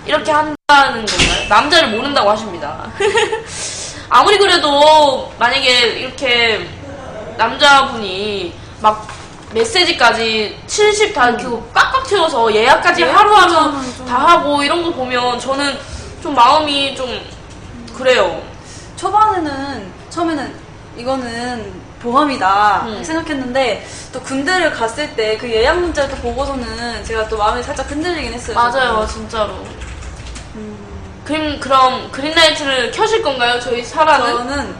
이렇게 0.04 0.30
한다는 0.30 1.06
건가요? 1.06 1.48
남자를 1.48 1.88
모른다고 1.90 2.30
하십니다. 2.30 2.86
아무리 4.08 4.38
그래도 4.38 5.32
만약에 5.38 5.68
이렇게 5.98 6.68
남자분이 7.36 8.54
막 8.80 9.06
메시지까지 9.52 10.58
70 10.66 11.14
다 11.14 11.30
이렇게 11.30 11.44
꽉꽉 11.72 12.06
채워서 12.06 12.52
예약까지 12.54 13.02
예약 13.02 13.18
하루하루 13.18 13.52
문자는 13.70 13.96
좀- 13.96 14.06
다 14.06 14.16
하고 14.18 14.62
이런 14.62 14.82
거 14.82 14.92
보면 14.92 15.38
저는 15.38 15.78
좀 16.22 16.34
마음이 16.34 16.94
좀 16.96 17.20
그래요. 17.96 18.42
초반에는 18.96 19.90
처음에는 20.10 20.54
이거는 20.96 21.86
보험이다 22.02 22.82
음. 22.86 23.02
생각했는데 23.04 23.86
또 24.12 24.20
군대를 24.20 24.70
갔을 24.72 25.14
때 25.16 25.36
그 25.38 25.50
예약 25.50 25.78
문자를 25.78 26.10
또 26.10 26.16
보고서는 26.22 27.04
제가 27.04 27.28
또 27.28 27.36
마음이 27.36 27.62
살짝 27.62 27.90
흔들리긴 27.90 28.32
했어요. 28.32 28.54
맞아요, 28.54 29.06
진짜로. 29.06 29.54
그럼, 31.24 31.58
그럼 31.58 32.10
그린라이트를 32.12 32.90
켜실 32.92 33.22
건가요? 33.22 33.58
저희 33.58 33.82
사라는? 33.82 34.26
저는 34.36 34.76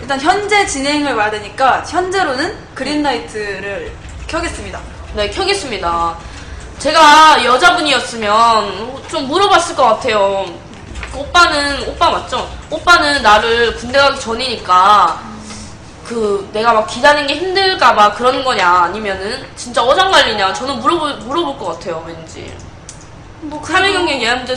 일단 0.00 0.20
현재 0.20 0.66
진행을 0.66 1.16
봐야 1.16 1.30
되니까 1.30 1.82
현재로는 1.86 2.56
그린라이트를 2.74 3.92
켜겠습니다. 4.26 4.80
네, 5.14 5.30
켜겠습니다. 5.30 6.16
제가 6.78 7.44
여자분이었으면 7.44 9.02
좀 9.08 9.26
물어봤을 9.26 9.74
것 9.74 9.84
같아요. 9.84 10.44
그 11.12 11.18
오빠는, 11.20 11.88
오빠 11.88 12.10
맞죠? 12.10 12.50
오빠는 12.70 13.22
나를 13.22 13.74
군대 13.76 13.98
가기 13.98 14.20
전이니까, 14.20 15.18
그, 16.06 16.48
내가 16.52 16.74
막 16.74 16.86
기다리는 16.86 17.26
게 17.26 17.34
힘들까봐 17.34 18.12
그러는 18.12 18.44
거냐, 18.44 18.68
아니면은, 18.68 19.46
진짜 19.56 19.82
어장 19.82 20.10
관리냐, 20.10 20.52
저는 20.52 20.78
물어볼, 20.80 21.14
물어볼 21.14 21.58
것 21.58 21.66
같아요, 21.66 22.04
왠지. 22.06 22.54
뭐 23.40 23.60
3일 23.62 23.92
경력 23.94 24.20
예약 24.20 24.36
문제 24.38 24.54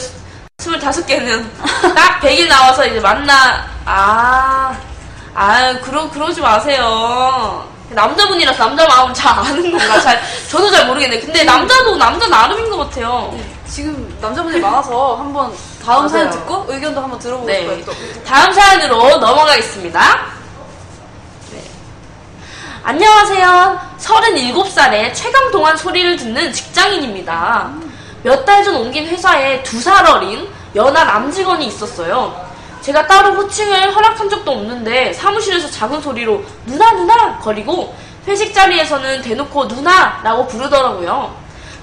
25개는 0.58 1.46
딱 1.96 2.20
100일 2.20 2.50
나와서 2.50 2.86
이제 2.86 3.00
만나, 3.00 3.66
아, 3.86 4.78
아, 5.34 5.74
그러, 5.82 6.10
그러지 6.10 6.42
마세요. 6.42 7.68
남자분이라서 7.90 8.58
남자 8.68 8.88
마음 8.88 9.14
잘 9.14 9.40
아는 9.40 9.72
건가? 9.72 10.00
잘, 10.02 10.22
저도 10.50 10.70
잘 10.72 10.86
모르겠네. 10.88 11.20
근데 11.22 11.44
남자도 11.44 11.96
남자 11.98 12.28
나름인 12.28 12.70
것 12.70 12.78
같아요. 12.78 13.36
지금 13.68 14.16
남자분들이 14.22 14.62
많아서 14.62 15.16
한번 15.16 15.52
다음 15.84 15.98
맞아요. 16.06 16.10
사연 16.10 16.30
듣고 16.32 16.66
의견도 16.68 17.02
한번 17.02 17.18
들어보고 17.20 17.48
네. 17.48 17.62
싶어요. 17.62 17.86
또. 17.86 18.24
다음 18.26 18.52
사연으로 18.52 19.18
넘어가겠습니다. 19.18 20.00
네. 21.52 21.64
안녕하세요. 22.84 23.80
37살에 24.00 25.14
최강 25.16 25.50
동안 25.52 25.76
소리를 25.78 26.16
듣는 26.16 26.52
직장인입니다. 26.54 27.72
몇 28.24 28.46
달 28.46 28.64
전 28.64 28.76
옮긴 28.76 29.08
회사에 29.08 29.64
두 29.64 29.80
살 29.80 30.06
어린 30.06 30.48
연하 30.76 31.04
남직원이 31.06 31.66
있었어요. 31.68 32.49
제가 32.90 33.06
따로 33.06 33.34
호칭을 33.34 33.96
허락한 33.96 34.28
적도 34.28 34.52
없는데 34.52 35.14
사무실에서 35.14 35.70
작은 35.70 36.02
소리로 36.02 36.44
누나 36.66 36.92
누나 36.94 37.38
거리고 37.38 37.96
회식 38.28 38.52
자리에서는 38.52 39.22
대놓고 39.22 39.66
누나라고 39.66 40.48
부르더라고요. 40.48 41.36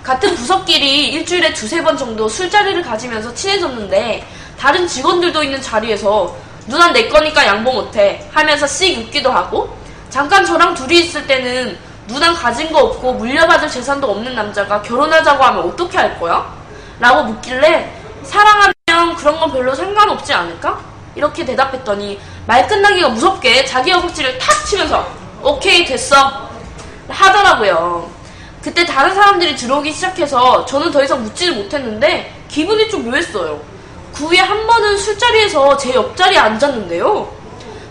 같은 0.03 0.35
부서끼리 0.35 1.13
일주일에 1.13 1.53
두세 1.55 1.81
번 1.85 1.97
정도 1.97 2.29
술자리를 2.29 2.83
가지면서 2.83 3.33
친해졌는데 3.35 4.27
다른 4.59 4.89
직원들도 4.89 5.45
있는 5.45 5.63
자리에서 5.63 6.35
누나 6.67 6.89
내 6.93 7.09
거니까 7.09 7.47
양보 7.47 7.73
못해 7.73 8.29
하면서 8.33 8.67
씩 8.67 8.99
웃기도 8.99 9.31
하고 9.31 9.77
잠깐 10.11 10.45
저랑 10.45 10.75
둘이 10.75 11.03
있을 11.03 11.25
때는 11.29 11.79
누난 12.09 12.35
가진 12.35 12.73
거 12.73 12.81
없고 12.81 13.13
물려받을 13.13 13.69
재산도 13.69 14.11
없는 14.11 14.35
남자가 14.35 14.83
결혼하자고 14.83 15.45
하면 15.45 15.69
어떻게 15.69 15.99
할 15.99 16.19
거야? 16.19 16.53
라고 16.99 17.23
묻길래 17.23 17.93
사랑하면 18.25 19.15
그런 19.17 19.39
건 19.39 19.53
별로 19.53 19.73
상관없지 19.73 20.33
않을까? 20.33 20.96
이렇게 21.17 21.45
대답했더니 21.45 22.21
말 22.47 22.69
끝나기가 22.69 23.09
무섭게 23.09 23.65
자기 23.65 23.91
허벅지를 23.91 24.39
탁 24.39 24.65
치면서 24.67 25.09
오케이 25.43 25.85
됐어 25.85 26.49
하더라고요. 27.09 28.09
그때 28.63 28.85
다른 28.85 29.15
사람들이 29.15 29.57
들어오기 29.57 29.93
시작해서 29.93 30.65
저는 30.67 30.91
더 30.91 31.03
이상 31.03 31.23
묻지를 31.23 31.55
못했는데 31.55 32.33
기분이 32.49 32.89
좀 32.91 33.09
묘했어요. 33.09 33.61
그 34.15 34.25
후에 34.25 34.39
한 34.39 34.67
번은 34.67 34.97
술자리에서 34.99 35.77
제 35.77 35.95
옆자리에 35.95 36.39
앉았는데요. 36.39 37.35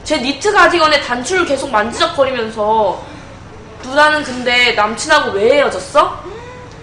제 0.04 0.18
니트 0.18 0.52
가디건의 0.52 1.04
단추를 1.04 1.46
계속 1.46 1.72
만지작거리면서 1.72 3.04
누나는 3.84 4.24
근데 4.24 4.74
남친하고 4.74 5.32
왜 5.32 5.58
헤어졌어? 5.58 6.24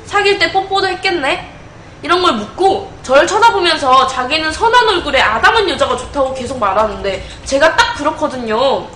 사귈 0.07 0.38
때 0.38 0.52
뽀뽀도 0.52 0.88
했겠네? 0.88 1.52
이런 2.02 2.22
걸 2.22 2.33
묻고 2.35 2.91
저를 3.02 3.26
쳐다보면서 3.26 4.06
자기는 4.06 4.52
선한 4.52 4.88
얼굴에 4.88 5.20
아담한 5.20 5.68
여자가 5.68 5.96
좋다고 5.96 6.34
계속 6.34 6.58
말하는데 6.58 7.26
제가 7.44 7.74
딱 7.76 7.94
그렇거든요. 7.96 8.86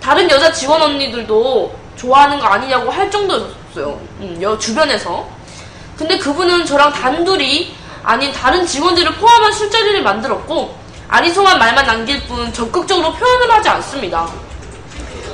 다른 0.00 0.28
여자 0.30 0.52
직원 0.52 0.82
언니들도 0.82 1.72
좋아하는 1.96 2.40
거 2.40 2.46
아니냐고 2.46 2.90
할 2.90 3.08
정도였어요. 3.10 4.00
음, 4.20 4.38
여 4.42 4.58
주변에서. 4.58 5.24
근데 5.96 6.18
그분은 6.18 6.66
저랑 6.66 6.92
단둘이 6.92 7.76
아닌 8.02 8.32
다른 8.32 8.66
직원들을 8.66 9.14
포함한 9.14 9.52
술자리를 9.52 10.02
만들었고 10.02 10.74
아리송한 11.08 11.58
말만 11.58 11.86
남길 11.86 12.20
뿐 12.26 12.52
적극적으로 12.52 13.12
표현을 13.12 13.52
하지 13.52 13.68
않습니다. 13.68 14.26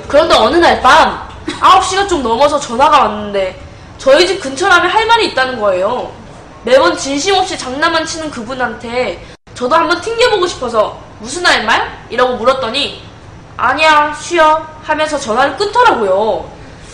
그런데 0.07 0.35
어느 0.35 0.57
날 0.57 0.83
밤 0.83 1.27
9시가 1.61 2.07
좀 2.09 2.23
넘어서 2.23 2.61
전화가 2.61 3.05
왔는데 3.05 3.59
저희 3.97 4.27
집 4.27 4.41
근처라면 4.41 4.91
할 4.91 5.07
말이 5.07 5.29
있다는 5.29 5.59
거예요. 5.59 6.13
매번 6.69 6.95
진심 6.95 7.35
없이 7.35 7.57
장난만 7.57 8.05
치는 8.05 8.31
그분한테 8.31 9.25
저도 9.55 9.75
한번 9.75 9.99
튕겨보고 10.03 10.47
싶어서 10.47 11.01
무슨 11.19 11.47
할 11.47 11.65
말? 11.65 12.05
이라고 12.11 12.35
물었더니 12.37 13.03
아니야 13.57 14.15
쉬어 14.21 14.69
하면서 14.83 15.19
전화를 15.19 15.57
끊더라고요. 15.57 16.47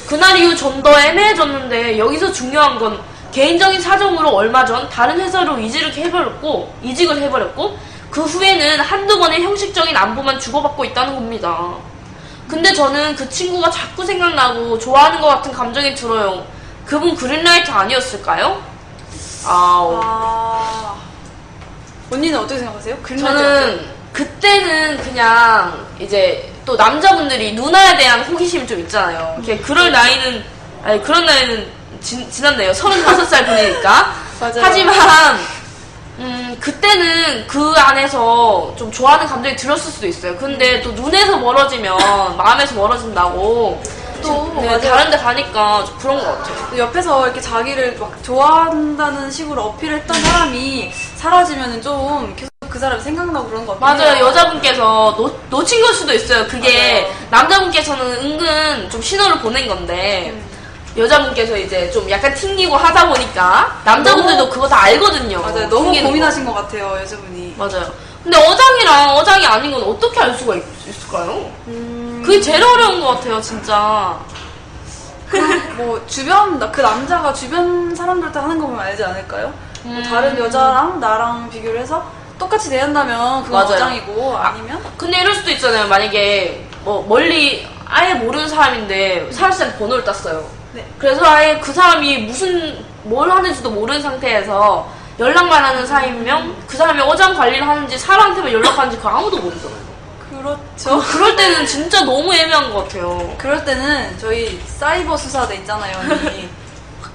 그날 0.07 0.39
이후 0.39 0.55
좀 0.55 0.81
더 0.81 0.97
애매해졌는데 1.01 1.99
여기서 1.99 2.31
중요한 2.31 2.79
건 2.79 3.01
개인적인 3.33 3.81
사정으로 3.81 4.29
얼마 4.29 4.65
전 4.65 4.89
다른 4.89 5.21
회사로 5.21 5.59
이직을 5.59 5.93
해버렸고 5.93 6.73
이직을 6.81 7.21
해버렸고 7.23 7.77
그 8.13 8.23
후에는 8.23 8.79
한두 8.79 9.19
번의 9.19 9.43
형식적인 9.43 9.97
안부만 9.97 10.39
주고받고 10.39 10.85
있다는 10.85 11.17
겁니다. 11.17 11.75
근데 12.47 12.73
저는 12.73 13.17
그 13.17 13.29
친구가 13.29 13.73
자꾸 13.73 14.07
생각나고 14.07 14.79
좋아하는 14.79 15.21
것 15.21 15.27
같은 15.27 15.51
감정이 15.51 15.97
들어요. 15.97 16.47
그분 16.87 17.17
그린라이트 17.17 17.73
아니었을까요? 17.73 18.74
아우. 19.47 20.01
아 20.03 20.95
언니는 22.11 22.39
어떻게 22.39 22.59
생각하세요? 22.59 22.97
그린라이트 23.03 23.39
저는 23.39 23.95
그때는 24.13 24.99
그냥 25.03 25.87
이제 25.99 26.53
또 26.65 26.77
남자분들이 26.77 27.53
누나에 27.55 27.97
대한 27.97 28.21
호기심이 28.23 28.67
좀 28.67 28.79
있잖아요. 28.81 29.35
이렇게 29.39 29.59
그럴 29.59 29.91
나이는 29.91 30.45
아니 30.85 31.03
그런 31.03 31.25
나이는 31.25 31.67
지, 32.01 32.29
지났네요. 32.31 32.73
35살 32.73 33.47
분이니까. 33.47 34.15
맞아요. 34.41 34.61
하지만 34.63 34.95
음 36.19 36.57
그때는 36.61 37.47
그 37.49 37.73
안에서 37.77 38.73
좀 38.77 38.91
좋아하는 38.93 39.27
감정이 39.27 39.57
들었을 39.57 39.91
수도 39.91 40.07
있어요. 40.07 40.37
근데 40.37 40.81
또 40.83 40.93
눈에서 40.93 41.37
멀어지면 41.39 42.37
마음에서 42.37 42.75
멀어진다고 42.77 43.83
또 44.25 44.53
네, 44.61 44.67
맞아요. 44.67 44.81
다른 44.81 45.11
데 45.11 45.17
가니까 45.19 45.85
좀 45.85 45.99
그런 45.99 46.19
것 46.19 46.25
같아요. 46.25 46.67
또 46.71 46.79
옆에서 46.79 47.25
이렇게 47.27 47.41
자기를 47.41 47.97
막 47.99 48.23
좋아한다는 48.23 49.31
식으로 49.31 49.63
어필을 49.63 49.99
했던 49.99 50.21
사람이 50.23 50.91
사라지면은 51.17 51.83
좀 51.83 52.35
계속 52.37 52.51
그 52.71 52.79
사람이 52.79 53.01
생각나고 53.03 53.49
그런 53.49 53.67
것 53.67 53.79
같아요. 53.79 53.99
맞아요. 54.11 54.27
여자분께서 54.27 55.15
놓, 55.17 55.39
놓친 55.51 55.81
걸 55.83 55.95
수도 55.95 56.13
있어요. 56.13 56.47
그게 56.49 57.03
맞아요. 57.03 57.15
남자분께서는 57.31 58.07
은근 58.25 58.91
좀 58.91 59.01
신호를 59.03 59.39
보낸 59.41 59.69
건데 59.69 60.33
음. 60.35 60.45
여자분께서 60.97 61.57
이제 61.57 61.91
좀 61.91 62.09
약간 62.11 62.33
튕기고 62.35 62.77
하다 62.77 63.09
보니까 63.09 63.81
남자분들도 63.85 64.39
너무- 64.45 64.51
그거 64.51 64.69
다 64.69 64.83
알거든요. 64.85 65.41
맞아요. 65.41 65.69
너무 65.69 65.85
튕기는 65.87 66.03
거. 66.05 66.09
고민하신 66.09 66.45
것 66.45 66.55
같아요, 66.55 66.97
여자분이. 67.01 67.55
맞아요. 67.59 67.93
근데 68.25 68.39
어장이랑 68.39 69.11
어장이 69.17 69.47
아닌 69.47 69.71
건 69.71 69.83
어떻게 69.83 70.19
알 70.21 70.35
수가 70.35 70.55
있, 70.57 70.63
있을까요? 70.89 71.51
음, 71.67 72.23
그게 72.25 72.41
제일 72.41 72.65
어려운 72.65 73.01
것 73.01 73.09
같아요, 73.09 73.39
진짜. 73.41 74.19
뭐 75.77 76.01
주변 76.07 76.59
나- 76.59 76.71
그 76.71 76.81
남자가 76.81 77.33
주변 77.35 77.95
사람들한테 77.95 78.39
하는 78.39 78.59
거 78.59 78.67
보면 78.67 78.81
알지 78.81 79.05
않을까요? 79.05 79.53
뭐 79.83 79.97
음. 79.97 80.03
다른 80.03 80.39
여자랑 80.39 81.01
나랑 81.01 81.51
비교를 81.51 81.81
해서 81.81 82.03
똑같이 82.39 82.71
대한다면 82.71 83.43
그건 83.45 83.61
맞아요. 83.63 83.75
어장이고 83.75 84.37
아니면 84.39 84.83
근데 84.97 85.21
이럴 85.21 85.35
수도 85.35 85.51
있잖아요. 85.51 85.87
만약에 85.89 86.67
뭐 86.83 87.05
멀리 87.07 87.67
아예 87.87 88.15
모르는 88.15 88.49
사람인데 88.49 89.29
사실상 89.33 89.77
번호를 89.79 90.03
땄어요. 90.05 90.49
네. 90.73 90.85
그래서 90.99 91.25
아예 91.27 91.59
그 91.61 91.73
사람이 91.73 92.19
무슨 92.23 92.85
뭘 93.03 93.31
하는지도 93.31 93.71
모르는 93.71 94.01
상태에서 94.01 94.89
연락만 95.19 95.65
하는 95.65 95.87
사이면 95.87 96.57
그 96.67 96.77
사람이 96.77 97.01
어장 97.03 97.35
관리를 97.35 97.67
하는지 97.67 97.97
사람한테만 97.99 98.53
연락하는지 98.53 98.99
그 98.99 99.09
아무도 99.09 99.39
모르잖아요. 99.39 99.85
그렇죠. 100.31 100.99
그 101.01 101.19
럴 101.19 101.37
때는 101.37 101.65
진짜 101.67 102.03
너무 102.05 102.35
애매한 102.35 102.73
것 102.73 102.83
같아요. 102.85 103.35
그럴 103.39 103.65
때는 103.65 104.19
저희 104.19 104.61
사이버 104.67 105.17
수사대 105.17 105.55
있잖아요. 105.57 105.97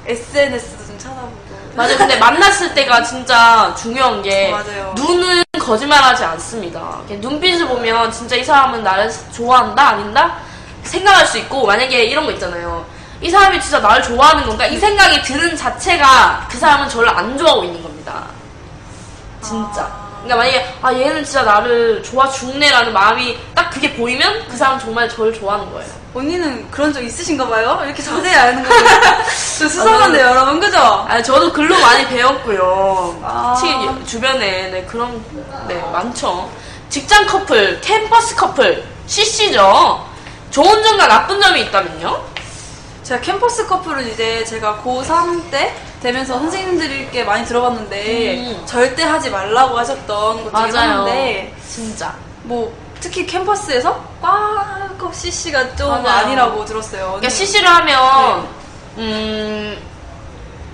SNS도 0.05 0.85
좀 0.87 0.97
찾아보고. 0.97 1.49
맞아요. 1.75 1.97
근데 1.97 2.17
만났을 2.17 2.73
때가 2.73 3.03
진짜 3.03 3.73
중요한 3.77 4.21
게 4.21 4.49
맞아요. 4.51 4.93
눈은 4.97 5.43
거짓말하지 5.59 6.23
않습니다. 6.23 6.99
눈빛을 7.09 7.67
보면 7.67 8.11
진짜 8.11 8.35
이 8.35 8.43
사람은 8.43 8.83
나를 8.83 9.11
좋아한다 9.31 9.89
아닌다 9.89 10.37
생각할 10.83 11.27
수 11.27 11.37
있고 11.37 11.65
만약에 11.67 12.05
이런 12.05 12.25
거 12.25 12.31
있잖아요. 12.31 12.85
이 13.21 13.29
사람이 13.29 13.59
진짜 13.61 13.79
나를 13.79 14.01
좋아하는 14.03 14.45
건가? 14.45 14.65
이 14.65 14.77
생각이 14.77 15.21
드는 15.23 15.55
자체가 15.55 16.47
그 16.49 16.57
사람은 16.57 16.87
저를 16.89 17.09
안 17.09 17.37
좋아하고 17.37 17.63
있는 17.63 17.81
겁니다. 17.83 18.25
진짜. 19.41 20.09
그러니까 20.23 20.35
만약에 20.35 20.75
아 20.81 20.93
얘는 20.93 21.23
진짜 21.23 21.43
나를 21.43 22.03
좋아 22.03 22.29
죽네라는 22.29 22.91
마음이 22.93 23.37
딱 23.55 23.69
그게 23.69 23.93
보이면 23.93 24.47
그 24.49 24.57
사람 24.57 24.75
은 24.75 24.79
정말 24.79 25.09
저를 25.09 25.33
좋아하는 25.33 25.71
거예요. 25.71 25.89
언니는 26.13 26.69
그런 26.71 26.91
적 26.91 27.01
있으신가 27.01 27.47
봐요? 27.47 27.81
이렇게 27.85 28.01
자세히 28.01 28.35
아는 28.35 28.63
거. 28.63 28.69
저 29.59 29.67
수상한데 29.67 30.21
여러분 30.21 30.59
그죠? 30.59 30.77
아 31.07 31.21
저도 31.21 31.51
글로 31.51 31.77
많이 31.79 32.05
배웠고요. 32.07 33.19
아. 33.23 33.55
특히 33.59 34.05
주변에 34.05 34.69
네, 34.69 34.85
그런 34.85 35.23
네 35.67 35.75
많죠. 35.91 36.49
직장 36.89 37.25
커플, 37.27 37.79
캠퍼스 37.81 38.35
커플, 38.35 38.83
CC죠. 39.07 40.05
좋은 40.51 40.83
점과 40.83 41.07
나쁜 41.07 41.39
점이 41.39 41.61
있다면요? 41.61 42.38
제가 43.09 43.21
캠퍼스 43.21 43.65
커플을 43.65 44.07
이제 44.07 44.43
제가 44.45 44.81
고3 44.85 45.49
때 45.49 45.73
되면서 45.99 46.37
선생님들께 46.37 47.23
많이 47.23 47.43
들어봤는데 47.43 48.37
음. 48.37 48.63
절대 48.67 49.01
하지 49.03 49.31
말라고 49.31 49.75
하셨던 49.79 50.43
것 50.43 50.55
중에 50.55 50.71
맞아요. 50.71 50.91
하나인데 51.01 51.55
진짜. 51.67 52.13
뭐 52.43 52.71
특히 52.99 53.25
캠퍼스에서 53.25 53.99
꽉 54.21 55.11
CC가 55.11 55.75
좀 55.75 55.89
맞아요. 55.89 56.07
아니라고 56.07 56.63
들었어요. 56.65 57.05
그러니까 57.07 57.29
CC를 57.29 57.67
하면 57.67 58.47
음 58.99 59.81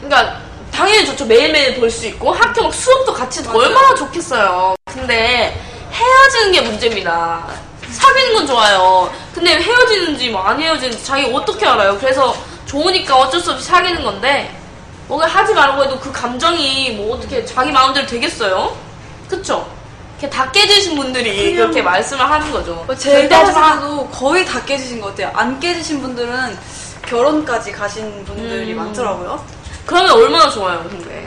그러니까 0.01 0.37
당연히 0.73 1.05
좋죠 1.05 1.25
매일매일 1.25 1.79
볼 1.79 1.89
수 1.89 2.05
있고 2.07 2.33
학교 2.33 2.63
막 2.63 2.73
수업도 2.73 3.13
같이 3.13 3.41
맞아요. 3.43 3.59
얼마나 3.59 3.95
좋겠어요 3.95 4.75
근데 4.93 5.57
헤어지는 5.93 6.51
게 6.51 6.59
문제입니다 6.61 7.45
사귀는 7.95 8.33
건 8.35 8.47
좋아요 8.47 9.11
근데 9.33 9.57
헤어지는지 9.61 10.29
뭐 10.29 10.41
안 10.45 10.61
헤어지는지 10.61 11.03
자기 11.03 11.31
어떻게 11.33 11.65
알아요 11.65 11.97
그래서 11.99 12.35
좋으니까 12.65 13.15
어쩔 13.17 13.39
수 13.39 13.51
없이 13.51 13.65
사귀는 13.65 14.03
건데 14.03 14.55
뭔가 15.07 15.27
하지 15.27 15.53
말라고 15.53 15.83
해도 15.83 15.99
그 15.99 16.11
감정이 16.11 16.91
뭐 16.91 17.15
어떻게 17.15 17.45
자기 17.45 17.71
마음대로 17.71 18.05
되겠어요 18.07 18.75
그쵸 19.29 19.67
이렇게 20.19 20.29
다 20.29 20.49
깨지신 20.51 20.95
분들이 20.95 21.35
그냥- 21.35 21.55
그렇게 21.55 21.81
말씀을 21.81 22.29
하는 22.29 22.51
거죠 22.51 22.85
어, 22.87 22.95
제가 22.95 23.19
절대 23.19 23.35
하지 23.35 23.51
마. 23.51 23.75
때도 23.75 24.07
거의 24.09 24.45
다 24.45 24.63
깨지신 24.63 25.01
것 25.01 25.07
같아요. 25.09 25.31
안 25.35 25.59
깨지신 25.59 26.01
분들은 26.01 26.57
결혼까지 27.05 27.71
가신 27.73 28.23
분들이 28.25 28.71
음. 28.71 28.77
많더라고요. 28.77 29.43
그러면 29.85 30.11
얼마나 30.13 30.49
좋아요, 30.49 30.83
근데. 30.89 31.24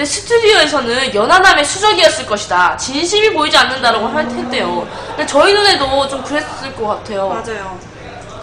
근데 0.00 0.12
스튜디오에서는 0.12 1.14
연하남의 1.14 1.62
수적이었을 1.62 2.24
것이다. 2.24 2.74
진심이 2.78 3.34
보이지 3.34 3.54
않는다라고 3.54 4.06
할 4.08 4.26
텐데요. 4.26 4.88
근데 5.08 5.26
저희 5.26 5.52
눈에도 5.52 6.08
좀 6.08 6.24
그랬을 6.24 6.74
것 6.74 6.86
같아요. 6.86 7.28
맞아요. 7.28 7.78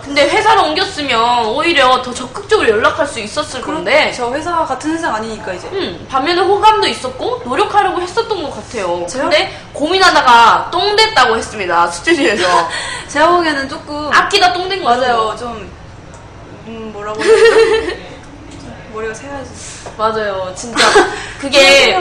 근데 0.04 0.30
회사를 0.30 0.62
옮겼으면 0.66 1.48
오히려 1.48 2.00
더 2.04 2.14
적극적으로 2.14 2.70
연락할 2.70 3.08
수 3.08 3.20
있었을 3.20 3.62
건데, 3.64 4.14
저 4.16 4.32
회사 4.36 4.52
같은 4.66 4.92
회사 4.94 5.12
아니니까 5.16 5.52
이제. 5.54 5.68
음, 5.70 6.06
반면에 6.08 6.40
호감도 6.42 6.86
있었고, 6.86 7.42
노력하려고 7.44 8.00
했었던 8.02 8.44
것 8.44 8.52
같아요. 8.56 9.04
제가- 9.10 9.22
근데 9.22 9.60
고민하다가 9.74 10.70
똥 10.72 10.96
됐다고 10.96 11.36
했습니다, 11.38 11.88
스튜디오에서. 11.88 12.70
제가 13.10 13.30
보기에는 13.32 13.68
조금 13.68 14.12
아끼다 14.14 14.54
똥 14.54 14.70
된 14.70 14.84
거죠. 14.84 15.02
맞아요. 15.02 15.36
좀 15.40 15.72
음, 16.68 16.92
뭐라고 16.94 17.20
해야 17.24 17.34
되지? 17.34 18.04
머리가 18.94 19.14
새야지. 19.14 19.50
맞아요. 19.98 20.54
진짜. 20.56 20.78
그게. 21.40 21.98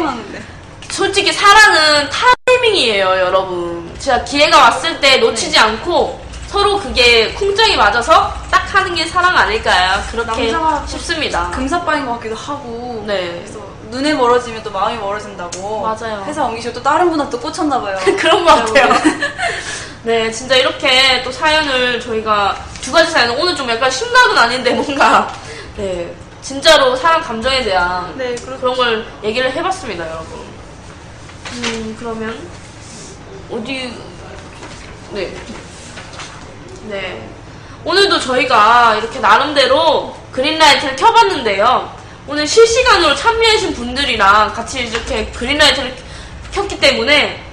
솔직히 0.90 1.32
사랑은 1.32 2.08
타이밍이에요, 2.10 3.06
여러분. 3.06 3.94
진짜 3.98 4.22
기회가 4.24 4.58
왔을 4.58 5.00
때 5.00 5.18
놓치지 5.18 5.58
않고 5.58 6.24
서로 6.48 6.78
그게 6.78 7.32
쿵짝이 7.34 7.76
맞아서 7.76 8.32
딱 8.50 8.72
하는 8.74 8.94
게 8.94 9.04
사랑 9.04 9.36
아닐까요? 9.36 10.00
그렇게 10.10 10.52
남자가 10.52 10.86
싶습니다. 10.86 11.50
금사빠인 11.50 12.06
것 12.06 12.14
같기도 12.14 12.34
하고. 12.34 13.04
네. 13.06 13.42
그래서 13.44 13.60
눈에 13.90 14.14
멀어지면 14.14 14.62
또 14.62 14.70
마음이 14.70 14.96
멀어진다고. 14.98 15.80
맞아요. 15.82 16.24
회사 16.26 16.44
옮기시고 16.44 16.74
또 16.74 16.82
다른 16.82 17.10
분한테 17.10 17.30
또 17.30 17.40
꽂혔나 17.40 17.80
봐요. 17.80 17.98
그런 18.18 18.44
것 18.44 18.54
같아요. 18.54 18.94
네, 20.02 20.30
진짜 20.30 20.54
이렇게 20.56 21.22
또 21.24 21.32
사연을 21.32 22.00
저희가 22.00 22.56
두 22.80 22.92
가지 22.92 23.10
사연 23.10 23.30
오늘 23.38 23.56
좀 23.56 23.68
약간 23.68 23.90
심각은 23.90 24.38
아닌데 24.38 24.70
뭔가 24.70 25.28
네 25.76 26.14
진짜로 26.46 26.94
사랑 26.94 27.22
감정에 27.22 27.64
대한 27.64 28.16
네, 28.16 28.32
그렇죠. 28.36 28.60
그런 28.60 28.76
걸 28.76 29.06
얘기를 29.24 29.50
해봤습니다, 29.50 30.08
여러분. 30.08 30.38
음, 31.54 31.96
그러면, 31.98 32.48
어디, 33.50 33.92
네. 35.10 35.34
네. 36.84 37.28
오늘도 37.84 38.20
저희가 38.20 38.94
이렇게 38.94 39.18
나름대로 39.18 40.16
그린라이트를 40.30 40.94
켜봤는데요. 40.94 41.92
오늘 42.28 42.46
실시간으로 42.46 43.16
참여해주신 43.16 43.74
분들이랑 43.74 44.54
같이 44.54 44.82
이렇게 44.82 45.26
그린라이트를 45.32 45.96
켰기 46.52 46.78
때문에 46.78 47.44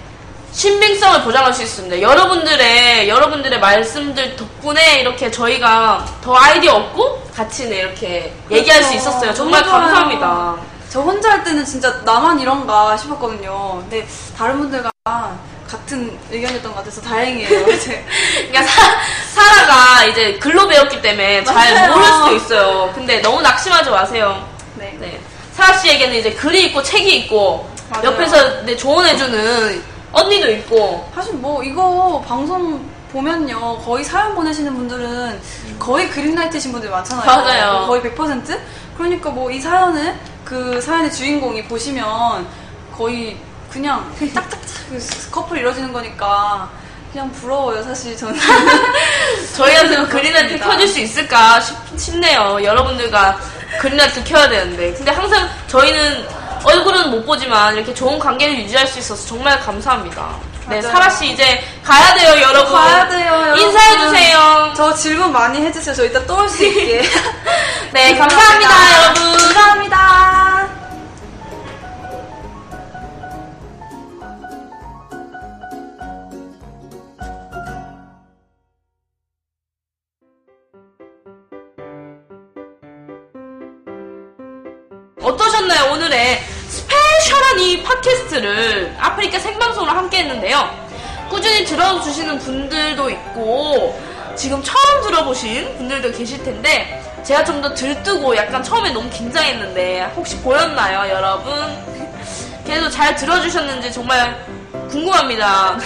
신빙성을 0.54 1.24
보장할 1.24 1.52
수 1.54 1.64
있습니다. 1.64 2.00
여러분들의, 2.02 3.10
여러분들의 3.10 3.60
말씀들 3.60 4.36
덕분에 4.36 5.00
이렇게 5.00 5.32
저희가 5.32 6.06
더 6.22 6.36
아이디어 6.36 6.74
얻고 6.76 7.24
같이 7.36 7.68
네, 7.68 7.78
이렇게 7.80 8.32
얘기할 8.52 8.84
수 8.84 8.90
그렇죠. 8.92 9.10
있었어요. 9.10 9.34
정말 9.34 9.64
좋아요. 9.64 9.82
감사합니다. 9.82 10.56
저 10.90 11.02
혼자 11.02 11.32
할 11.32 11.44
때는 11.44 11.66
진짜 11.66 11.92
나만 12.06 12.40
이런가 12.40 12.96
싶었거든요. 12.96 13.80
근데 13.82 14.08
다른 14.38 14.60
분들과 14.60 14.92
같은 15.68 16.16
의견이었던 16.30 16.72
것 16.72 16.78
같아서 16.78 17.02
다행이에요. 17.02 17.50
그러니까 17.66 18.64
사, 18.64 19.00
사라가 19.34 20.06
이제 20.06 20.38
글로 20.38 20.68
배웠기 20.68 21.02
때문에 21.02 21.44
잘 21.44 21.74
맞아요. 21.74 21.92
모를 21.96 22.06
수도 22.06 22.36
있어요. 22.36 22.92
근데 22.94 23.20
너무 23.22 23.42
낙심하지 23.42 23.90
마세요. 23.90 24.48
네. 24.76 24.96
네. 25.00 25.20
사라 25.54 25.76
씨에게는 25.80 26.16
이제 26.16 26.32
글이 26.32 26.66
있고 26.66 26.84
책이 26.84 27.16
있고 27.22 27.68
맞아요. 27.90 28.06
옆에서 28.12 28.62
네, 28.66 28.78
조언해주는 28.78 29.93
언니도 30.14 30.50
있고 30.52 31.10
사실 31.14 31.34
뭐 31.34 31.62
이거 31.64 32.24
방송 32.28 32.88
보면요 33.12 33.78
거의 33.80 34.04
사연 34.04 34.34
보내시는 34.36 34.74
분들은 34.76 35.42
거의 35.80 36.10
그린라이트신 36.10 36.72
분들 36.72 36.90
많잖아요. 36.90 37.26
맞아요. 37.26 37.88
거의 37.88 38.02
100%? 38.02 38.60
그러니까 38.98 39.30
뭐 39.32 39.52
이 39.52 39.60
사연을 39.60 40.16
그 40.46 40.80
사연의 40.80 41.12
주인공이 41.12 41.64
보시면 41.66 42.48
거의 42.96 43.38
그냥 43.72 44.12
딱딱딱 44.20 44.60
그 44.90 45.30
커플 45.32 45.58
이루어지는 45.58 45.92
거니까 45.92 46.70
그냥 47.12 47.32
부러워요 47.32 47.82
사실 47.84 48.16
저는. 48.16 48.40
저희한테. 49.56 50.04
그린라이트 50.06 50.60
켜줄 50.60 50.88
수 50.88 51.00
있을까 51.00 51.60
싶, 51.60 51.76
싶네요. 51.98 52.60
여러분들과 52.64 53.38
그린라이트 53.80 54.24
켜야 54.24 54.48
되는데. 54.50 54.94
근데 54.94 55.12
항상 55.12 55.48
저희는 55.68 56.26
얼굴은 56.64 57.12
못 57.12 57.26
보지만 57.26 57.76
이렇게 57.76 57.94
좋은 57.94 58.18
관계를 58.20 58.58
유지할 58.60 58.88
수 58.88 59.00
있어서 59.00 59.26
정말 59.28 59.60
감사합니다. 59.60 60.36
네, 60.70 60.78
맞아요. 60.80 60.94
사라 60.94 61.10
씨 61.10 61.28
이제 61.32 61.62
가야 61.84 62.14
돼요, 62.16 62.42
여러분. 62.42 62.74
가야 62.74 63.08
돼요, 63.10 63.32
여러분. 63.34 63.60
인사해 63.60 63.98
주세요. 64.00 64.74
저 64.76 64.94
질문 64.94 65.32
많이 65.34 65.60
해주세요. 65.62 65.94
저 65.94 66.06
이따 66.06 66.26
또 66.26 66.38
올 66.38 66.48
수 66.50 66.64
있게. 66.66 67.04
네, 67.92 68.18
감사합니다, 68.18 69.04
여러분. 69.04 69.38
감사합니다. 69.40 70.70
어떠셨나요? 85.22 85.92
오늘의 85.94 86.42
스페셜한 86.74 87.60
이 87.60 87.84
팟캐스트를 87.84 88.96
아프리카 89.00 89.38
생방송으로 89.38 89.92
함께 89.92 90.20
했는데요. 90.20 90.68
꾸준히 91.30 91.66
들어주시는 91.66 92.40
분들도 92.40 93.10
있고, 93.12 94.02
지금 94.36 94.62
처음 94.64 95.02
들어보신 95.04 95.78
분들도 95.78 96.12
계실 96.18 96.44
텐데, 96.44 97.00
제가 97.24 97.44
좀 97.44 97.62
더 97.62 97.74
들뜨고 97.76 98.36
약간 98.36 98.64
처음에 98.64 98.90
너무 98.92 99.08
긴장했는데, 99.12 100.14
혹시 100.16 100.36
보였나요, 100.38 101.14
여러분? 101.14 101.54
그래도 102.66 102.90
잘 102.90 103.16
들어주셨는지 103.16 103.92
정말 103.92 104.44
궁금합니다. 104.90 105.78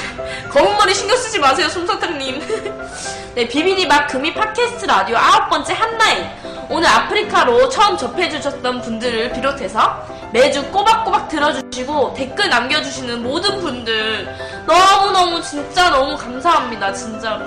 검은 0.51 0.77
머리 0.77 0.93
신경 0.93 1.17
쓰지 1.17 1.37
마세요, 1.39 1.67
솜사탕님. 1.67 2.41
네, 3.35 3.47
비비니 3.47 3.85
막 3.87 4.07
금이 4.07 4.33
팟캐스트 4.33 4.85
라디오 4.85 5.17
아홉 5.17 5.49
번째 5.49 5.73
한라인. 5.73 6.25
오늘 6.69 6.87
아프리카로 6.87 7.69
처음 7.69 7.97
접해주셨던 7.97 8.81
분들을 8.81 9.33
비롯해서 9.33 10.16
매주 10.31 10.63
꼬박꼬박 10.71 11.29
들어주시고 11.29 12.13
댓글 12.13 12.49
남겨주시는 12.49 13.23
모든 13.23 13.59
분들 13.59 14.27
너무너무 14.65 15.41
진짜 15.41 15.89
너무 15.89 16.17
감사합니다, 16.17 16.93
진짜로. 16.93 17.45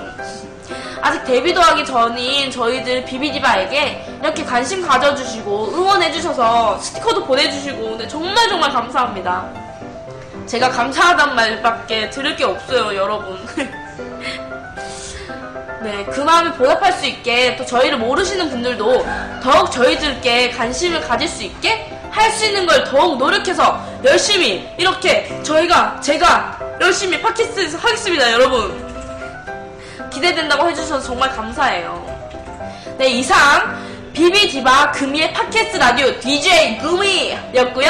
아직 1.02 1.24
데뷔도 1.24 1.60
하기 1.60 1.84
전인 1.84 2.50
저희들 2.50 3.04
비비디바에게 3.04 4.18
이렇게 4.20 4.44
관심 4.44 4.86
가져주시고 4.86 5.72
응원해주셔서 5.74 6.78
스티커도 6.78 7.24
보내주시고 7.24 7.98
네, 7.98 8.08
정말 8.08 8.48
정말 8.48 8.70
감사합니다. 8.70 9.48
제가 10.46 10.70
감사하단 10.70 11.34
말밖에 11.34 12.10
들을 12.10 12.36
게 12.36 12.44
없어요, 12.44 12.94
여러분. 12.96 13.38
네, 15.82 16.04
그 16.10 16.20
마음에 16.20 16.52
보답할 16.52 16.92
수 16.92 17.06
있게 17.06 17.56
또 17.56 17.64
저희를 17.64 17.96
모르시는 17.98 18.50
분들도 18.50 19.06
더욱 19.42 19.70
저희들께 19.70 20.50
관심을 20.50 21.00
가질 21.00 21.26
수 21.26 21.42
있게 21.42 21.89
할 22.10 22.30
수 22.32 22.46
있는 22.46 22.66
걸 22.66 22.84
더욱 22.84 23.18
노력해서 23.18 23.80
열심히 24.04 24.68
이렇게 24.76 25.40
저희가 25.42 26.00
제가 26.00 26.58
열심히 26.80 27.20
팟캐스트에서 27.20 27.78
하겠습니다, 27.78 28.32
여러분. 28.32 28.90
기대된다고 30.10 30.68
해주셔서 30.68 31.00
정말 31.00 31.30
감사해요. 31.30 32.04
네, 32.98 33.08
이상 33.08 33.36
비비디바 34.12 34.92
금이의 34.92 35.32
팟캐스트 35.32 35.76
라디오 35.76 36.18
DJ 36.20 36.78
금이였고요. 36.78 37.88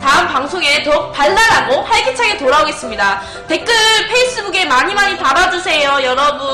다음 0.00 0.28
방송에 0.28 0.82
더욱 0.82 1.12
발랄하고 1.12 1.82
활기차게 1.82 2.36
돌아오겠습니다. 2.38 3.22
댓글 3.46 3.72
페이스북에 4.08 4.64
많이 4.64 4.92
많이 4.94 5.16
달아주세요, 5.16 6.00
여러분. 6.02 6.48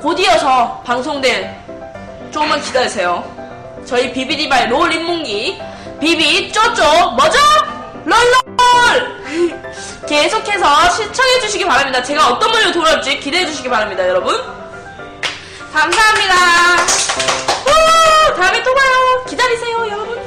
곧이어서 0.00 0.82
방송될 0.84 1.54
조금만 2.32 2.60
기다리세요. 2.62 3.22
저희 3.86 4.12
비비디바의 4.12 4.68
롤 4.68 4.92
인문기 4.92 5.60
비비 6.00 6.52
쪼쪼 6.52 7.10
뭐죠? 7.12 7.38
롤롤 8.04 8.44
계속해서 10.06 10.90
시청해 10.90 11.40
주시기 11.40 11.64
바랍니다. 11.64 12.02
제가 12.02 12.28
어떤 12.28 12.52
분으로 12.52 12.72
돌아올지 12.72 13.18
기대해 13.20 13.46
주시기 13.46 13.68
바랍니다, 13.68 14.06
여러분. 14.06 14.34
감사합니다. 15.72 16.34
우! 17.66 18.34
다음에 18.36 18.62
또 18.62 18.74
봐요. 18.74 19.24
기다리세요, 19.28 19.86
여러분. 19.90 20.23